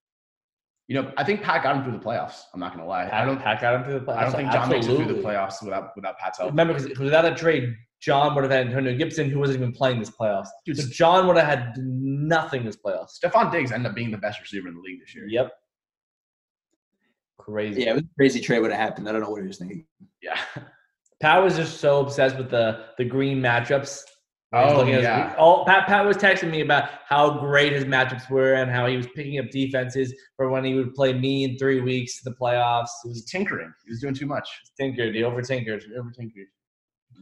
[0.89, 2.43] You know, I think Pat got him through the playoffs.
[2.53, 3.09] I'm not gonna lie.
[3.11, 3.41] I don't.
[3.41, 4.17] Pat got him through the playoffs.
[4.19, 6.51] I don't think John makes it through the playoffs without without Pat's help.
[6.51, 9.99] Remember, because without a trade, John would have had Antonio Gibson, who wasn't even playing
[9.99, 10.49] this playoffs.
[10.67, 13.19] Dude, So John would have had nothing this playoffs.
[13.19, 15.27] Stefon Diggs ended up being the best receiver in the league this year.
[15.27, 15.53] Yep.
[17.39, 17.83] Crazy.
[17.83, 19.09] Yeah, it was a crazy trade would have happened.
[19.09, 19.87] I don't know what he was thinking.
[20.23, 20.39] Yeah.
[21.21, 24.03] Pat was just so obsessed with the the green matchups.
[24.55, 25.35] Oh, his- yeah.
[25.37, 28.97] all, Pat Pat was texting me about how great his matchups were and how he
[28.97, 32.37] was picking up defenses for when he would play me in three weeks to the
[32.37, 32.89] playoffs.
[33.03, 33.73] He was tinkering.
[33.85, 34.49] He was doing too much.
[34.79, 35.15] tinkered.
[35.15, 35.83] He over tinkered.
[35.89, 36.47] He over tinkered.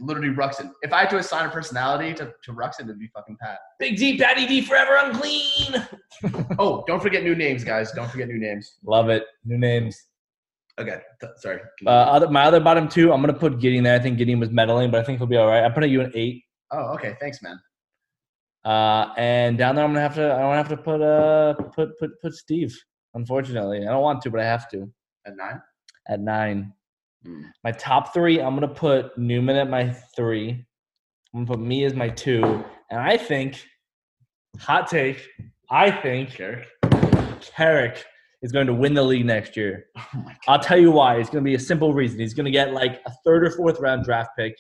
[0.01, 0.71] Literally Ruxin.
[0.83, 3.59] If I had to assign a personality to, to Ruxin, it'd be fucking Pat.
[3.79, 5.87] Big D, Patty D, forever unclean.
[6.59, 7.90] Oh, don't forget new names, guys.
[7.92, 8.77] Don't forget new names.
[8.85, 9.25] Love it.
[9.45, 10.01] New names.
[10.79, 10.99] Okay.
[11.21, 11.61] T- sorry.
[11.85, 13.95] Uh, other, my other bottom two, I'm gonna put Gideon there.
[13.97, 15.64] I think Gideon was meddling, but I think he'll be all right.
[15.64, 16.45] I'm putting you an eight.
[16.73, 17.17] Oh, okay.
[17.21, 17.59] Thanks, man.
[18.65, 20.33] Uh, and down there, I'm gonna have to.
[20.35, 22.77] I don't have to put uh put put put Steve.
[23.15, 24.91] Unfortunately, I don't want to, but I have to.
[25.27, 25.61] At nine?
[26.09, 26.73] At nine,
[27.25, 27.43] Hmm.
[27.63, 30.65] my top three, I'm gonna put Newman at my three.
[31.35, 33.65] I'm gonna put me as my two, and I think,
[34.59, 35.27] hot take,
[35.71, 36.67] I think Carrick.
[37.41, 38.05] Carrick
[38.43, 39.87] is going to win the league next year.
[39.97, 40.37] Oh my god.
[40.49, 41.17] I'll tell you why.
[41.17, 42.19] It's going to be a simple reason.
[42.19, 44.57] He's going to get like a third or fourth round draft pick,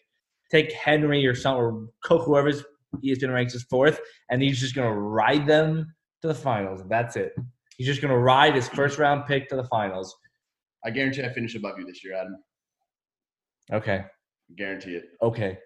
[0.52, 2.62] take Henry or some or Cook, whoever's
[3.04, 6.82] ESPN ranks as fourth, and he's just going to ride them to the finals.
[6.88, 7.32] That's it.
[7.76, 10.14] He's just going to ride his first round pick to the finals.
[10.84, 12.36] I guarantee I finish above you this year, Adam.
[13.72, 14.04] Okay.
[14.04, 15.04] I guarantee it.
[15.22, 15.56] Okay.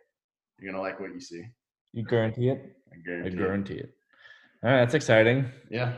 [0.58, 1.42] You're gonna like what you see.
[1.92, 2.76] You guarantee it?
[2.92, 3.74] I I guarantee.
[3.74, 3.80] it.
[3.80, 3.94] it.
[4.62, 4.80] All right.
[4.80, 5.50] That's exciting.
[5.70, 5.94] Yeah.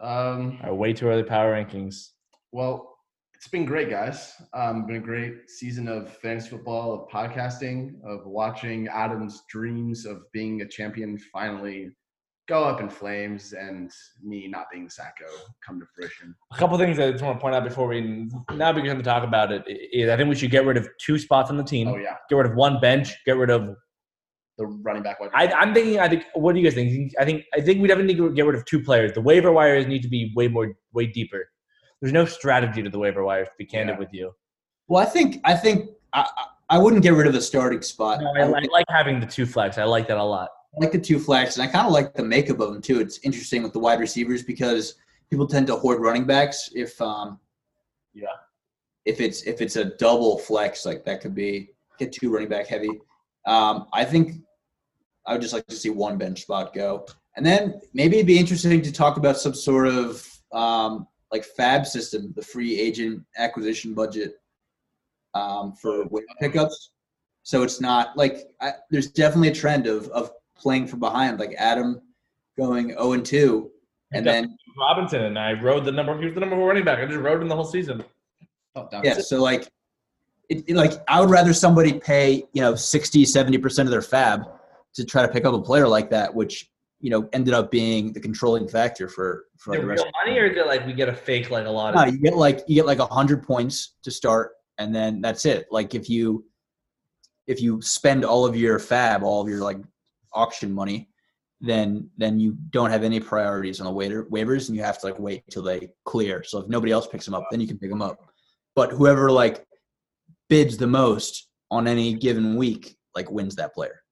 [0.00, 2.10] Um, right, way too early power rankings.
[2.52, 2.93] well,
[3.44, 4.32] it's been great, guys.
[4.54, 10.22] Um, been a great season of fantasy football, of podcasting, of watching Adam's dreams of
[10.32, 11.90] being a champion finally
[12.48, 13.90] go up in flames, and
[14.22, 15.30] me not being the Sacko
[15.62, 16.34] come to fruition.
[16.54, 19.24] A couple things I just want to point out before we now begin to talk
[19.24, 21.88] about it is I think we should get rid of two spots on the team.
[21.88, 23.12] Oh yeah, Get rid of one bench.
[23.26, 23.76] Get rid of
[24.56, 25.20] the running back.
[25.20, 26.00] wide I, I'm thinking.
[26.00, 26.24] I think.
[26.32, 27.12] What do you guys think?
[27.20, 27.44] I think.
[27.52, 29.12] I think we definitely need to get rid of two players.
[29.12, 31.46] The waiver wires need to be way more, way deeper.
[32.04, 33.48] There's no strategy to the waiver wires.
[33.48, 33.98] To be candid Yeah.
[33.98, 34.34] with you,
[34.88, 36.28] Well, I think I think I,
[36.68, 38.20] I wouldn't get rid of the starting spot.
[38.20, 39.78] no, I, I, I like, like having the two flex.
[39.78, 40.50] I like that a lot.
[40.76, 43.00] I like the two flex, and I kind of like the makeup of them too.
[43.00, 44.96] It's interesting with the wide receivers because
[45.30, 46.68] people tend to hoard running backs.
[46.74, 47.40] If um,
[48.12, 48.26] Yeah.
[49.06, 52.66] if it's if it's a double flex, like that could be get two running back
[52.66, 53.00] heavy.
[53.46, 54.42] Um, I think
[55.26, 58.38] I would just like to see one bench spot go, and then maybe it'd be
[58.38, 63.94] interesting to talk about some sort of um, like FAAB system, the free agent acquisition
[63.94, 64.34] budget
[65.34, 66.90] um, for waiver pickups.
[67.42, 71.54] So it's not like I, there's definitely a trend of of playing from behind, like
[71.58, 72.00] Adam
[72.56, 73.70] going 0 and 2,
[74.12, 76.16] and then Robinson and I rode the number.
[76.18, 77.00] He was the number one running back.
[77.00, 78.02] I just rode him the whole season.
[78.76, 79.68] Oh, down yeah, so like
[80.48, 84.00] it, it- like I would rather somebody pay you know 60, 70 percent of their
[84.00, 84.50] FAAB
[84.94, 86.70] to try to pick up a player like that, which
[87.04, 90.46] you know ended up being the controlling factor for for it the real money, or
[90.46, 92.08] is it like we get a fake like a lot No, of?
[92.14, 95.66] you get like you get like hundred points to start, and then that's it.
[95.70, 96.46] Like if you
[97.46, 99.76] if you spend all of your FAAB, all of your like
[100.32, 101.10] auction money,
[101.60, 105.06] then then you don't have any priorities on the waiver waivers, and you have to
[105.06, 106.42] like wait till they clear.
[106.42, 108.16] So if nobody else picks them up, then you can pick them up.
[108.74, 109.66] But whoever like
[110.48, 114.03] bids the most on any given week, like wins that player.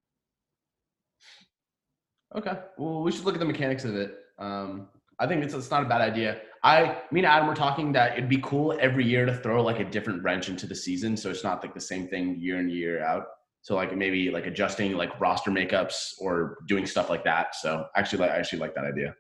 [2.36, 2.58] Okay.
[2.78, 4.18] Well, we should look at the mechanics of it.
[4.38, 6.40] Um, I think it's, it's not a bad idea.
[6.64, 9.80] I, me and Adam were talking that it'd be cool every year to throw like
[9.80, 12.68] a different wrench into the season, so it's not like the same thing year in
[12.68, 13.26] year out.
[13.62, 17.54] So like maybe like adjusting like roster makeups or doing stuff like that.
[17.54, 19.14] So actually, like I actually like that idea.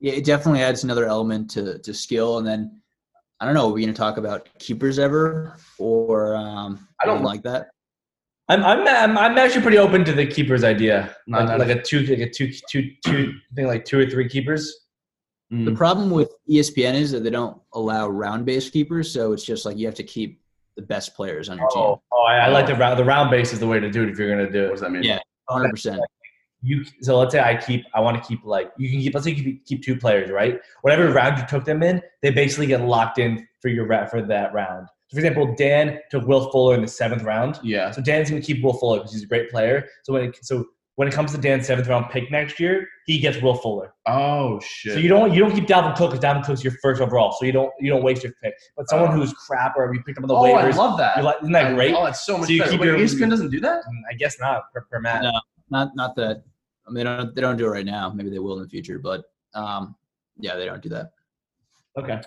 [0.00, 2.80] Yeah, it definitely adds another element to to skill, and then
[3.40, 3.68] I don't know.
[3.68, 7.68] Are we going to talk about keepers ever, or um, I don't like that?
[8.48, 11.76] I'm, I'm I'm I'm actually pretty open to the keepers idea, Not- like, not- like
[11.76, 14.72] a two like a two two two thing like two or three keepers.
[15.50, 15.76] The Mm.
[15.76, 19.76] problem with ESPN is that they don't allow round based keepers, so it's just like
[19.76, 20.40] you have to keep
[20.76, 21.82] the best players on your team.
[21.82, 24.02] Oh, oh I, I like the round the round base is the way to do
[24.02, 24.66] it if you're gonna do it.
[24.66, 25.02] What does that mean?
[25.04, 25.20] Yeah.
[25.48, 26.00] 100%.
[26.62, 29.24] You so let's say I keep I want to keep like you can keep let's
[29.24, 32.66] say you keep, keep two players right whatever round you took them in they basically
[32.66, 34.88] get locked in for your ra- for that round.
[35.08, 37.58] So for example, Dan took Will Fuller in the seventh round.
[37.62, 37.90] Yeah.
[37.92, 39.88] So Dan's gonna keep Will Fuller because he's a great player.
[40.02, 40.64] So when it, so
[40.96, 43.92] when it comes to Dan's seventh round pick next year, he gets Will Fuller.
[44.06, 44.94] Oh shit.
[44.94, 47.32] So you don't you don't keep Dalvin Cook because Dalvin Cook's your first overall.
[47.38, 48.54] So you don't you don't waste your pick.
[48.76, 49.12] But someone Oh.
[49.12, 51.18] who's crap or you picked up on the oh, I love that.
[51.18, 51.94] you like, isn't that great?
[51.94, 52.70] Oh, it's so much So you better.
[52.72, 53.84] keep Wait, your- ESPN doesn't do that.
[54.10, 55.22] I guess not per, per match.
[55.22, 55.38] No.
[55.70, 56.42] Not not that.
[56.86, 58.10] I mean, they don't they don't do it right now.
[58.10, 59.94] Maybe they will in the future, but um,
[60.38, 61.10] yeah, they don't do that.
[61.98, 62.20] Okay.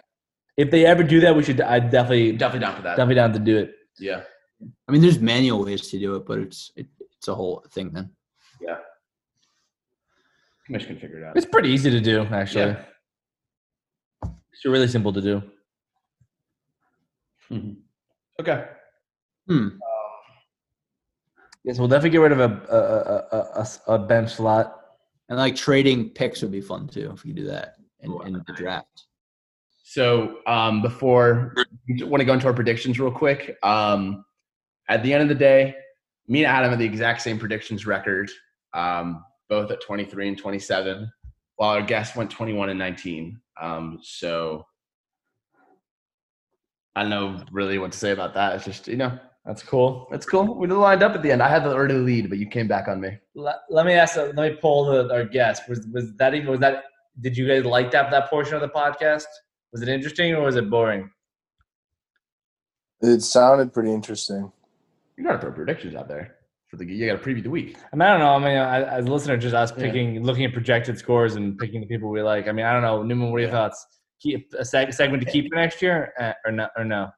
[0.60, 1.62] If they ever do that, we should.
[1.62, 2.97] I definitely Definitely down for that.
[2.97, 3.76] definitely down to do it.
[3.97, 4.24] Yeah.
[4.88, 7.91] I mean, there's manual ways to do it, but it's it, it's a whole thing
[7.93, 8.10] then.
[8.60, 8.78] Yeah.
[10.66, 11.38] Commission can figure it out.
[11.38, 12.76] It's pretty easy to do, actually.
[12.76, 14.30] Yeah.
[14.51, 15.41] It's really simple to do.
[17.49, 17.78] Mhm.
[18.41, 18.66] Okay.
[19.47, 19.68] Hmm.
[21.64, 23.39] Yes, we'll definitely get rid of a a, a, a,
[23.88, 24.76] a, a bench slot.
[25.30, 28.34] And like trading picks would be fun too if you do that in, Ooh, in
[28.34, 29.05] the draft.
[29.89, 31.55] So um, before
[32.01, 33.57] want to go into our predictions real quick.
[33.63, 34.23] Um,
[34.87, 35.73] at the end of the day,
[36.27, 38.29] me and Adam have the exact same predictions record,
[38.75, 41.11] um, both at 23 and 27,
[41.55, 43.41] while our guest went 21 and 19.
[43.59, 44.63] Um, so
[46.95, 48.57] I don't know really what to say about that.
[48.57, 50.07] It's just you know That's cool.
[50.11, 50.53] that's cool.
[50.53, 51.41] We lined up at the end.
[51.41, 53.17] I had the early lead, but you came back on me.
[53.33, 54.17] Let, let me ask.
[54.17, 55.63] Let me poll the, our guest.
[55.67, 56.51] Was was that even?
[56.51, 56.83] Was that?
[57.21, 59.25] Did you guys like that that portion of the podcast?
[59.72, 61.09] Was it interesting or was it boring?
[63.01, 64.51] It sounded pretty interesting.
[65.17, 66.36] You gotta throw predictions out there
[66.67, 66.86] for the.
[66.86, 67.78] You gotta preview the week.
[67.91, 68.34] I mean, I don't know.
[68.34, 69.84] I mean, I, as a listener, just us Yeah.
[69.86, 72.47] picking, looking at projected scores and picking the people we like.
[72.47, 73.03] I mean, I don't know.
[73.03, 73.55] Newman, what are your Yeah.
[73.55, 73.86] thoughts?
[74.22, 76.67] Keep a seg- segment to keep for next year, uh, or no?
[76.76, 77.09] Or no?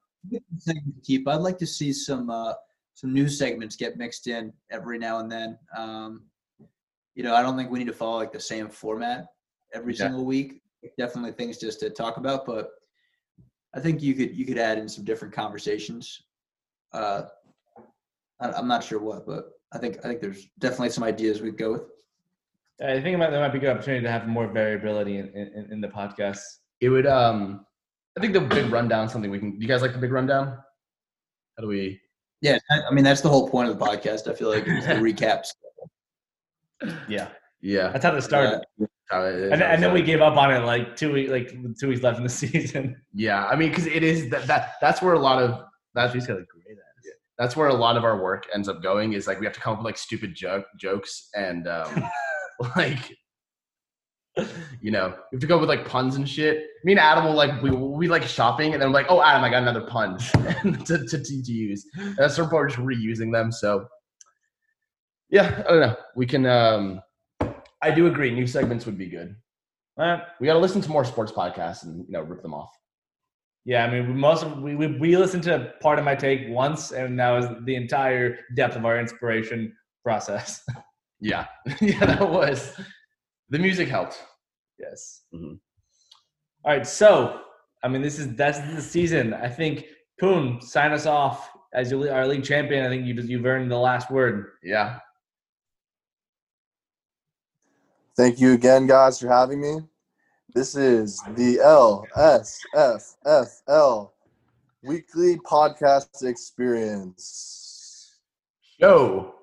[0.58, 1.28] Segment to keep.
[1.28, 2.54] I'd like to see some uh,
[2.94, 5.58] some new segments get mixed in every now and then.
[5.76, 6.26] Um,
[7.16, 9.26] you know, I don't think we need to follow like the same format
[9.74, 10.06] every Yeah.
[10.06, 10.62] single week.
[10.98, 12.70] Definitely things just to talk about, but
[13.74, 16.24] I think you could you could add in some different conversations.
[16.94, 17.24] Uh,
[18.40, 21.50] I, I'm not sure what, but I think I think there's definitely some ideas we
[21.50, 21.84] could go with.
[22.82, 25.28] I think it might, there might be a good opportunity to have more variability in,
[25.28, 26.40] in, in the podcast.
[26.80, 27.06] It would.
[27.06, 27.66] Um,
[28.18, 29.60] I think the big rundown something we can.
[29.62, 30.58] You guys like the big rundown?
[31.58, 32.02] How do we?
[32.42, 34.28] Yeah, I I mean that's the whole point of the podcast.
[34.28, 35.50] I feel like it's the recaps.
[37.08, 37.30] Yeah.
[37.62, 37.90] Yeah.
[37.90, 38.64] That's how it started,
[39.12, 41.54] How it is, and, and then we gave up on it like two weeks, like
[41.78, 42.96] two weeks left in the season.
[43.14, 46.26] Yeah, I mean, because it is that, that that's where a lot of that's She's
[46.26, 47.14] got a great ass.
[47.38, 49.12] that's where a lot of our work ends up going.
[49.14, 52.06] Is like we have to come up with like stupid joke jokes and um,
[52.78, 53.12] like
[54.80, 56.68] you know we have to go with like puns and shit.
[56.86, 59.44] Me and Adam will like we we like shopping and then I'm like, oh Adam,
[59.44, 60.18] I got another pun
[60.86, 61.86] to, to, to to use.
[61.98, 63.52] And that's sort of we're just reusing them.
[63.52, 63.88] So
[65.30, 65.96] yeah, I don't know.
[66.16, 66.46] We can.
[66.46, 67.02] um
[67.82, 68.32] I do agree.
[68.32, 69.36] New segments would be good.
[70.00, 72.72] Uh, We got to listen to more sports podcasts and you know rip them off.
[73.66, 76.92] yeah, I mean, we most of, we, we we listened to Pardon My Take once,
[76.92, 79.74] and that was the entire depth of our inspiration
[80.04, 80.64] process.
[81.24, 81.46] Yeah,
[81.82, 82.74] yeah, that was.
[83.50, 84.18] The music helped.
[84.80, 85.22] yes.
[85.32, 85.60] Mhm.
[86.66, 87.42] All right, so
[87.84, 89.32] I mean, this is that's the season.
[89.36, 89.86] I think
[90.20, 92.84] Poon sign us off as your, our league champion.
[92.84, 94.54] I think you you've earned the last word.
[94.64, 94.98] Yeah.
[98.22, 99.80] Thank you again, guys, for having me.
[100.54, 101.58] This is the
[102.16, 104.12] LSFFL
[104.84, 108.20] Weekly Podcast Experience
[108.80, 109.34] Show.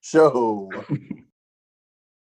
[0.00, 0.84] Show.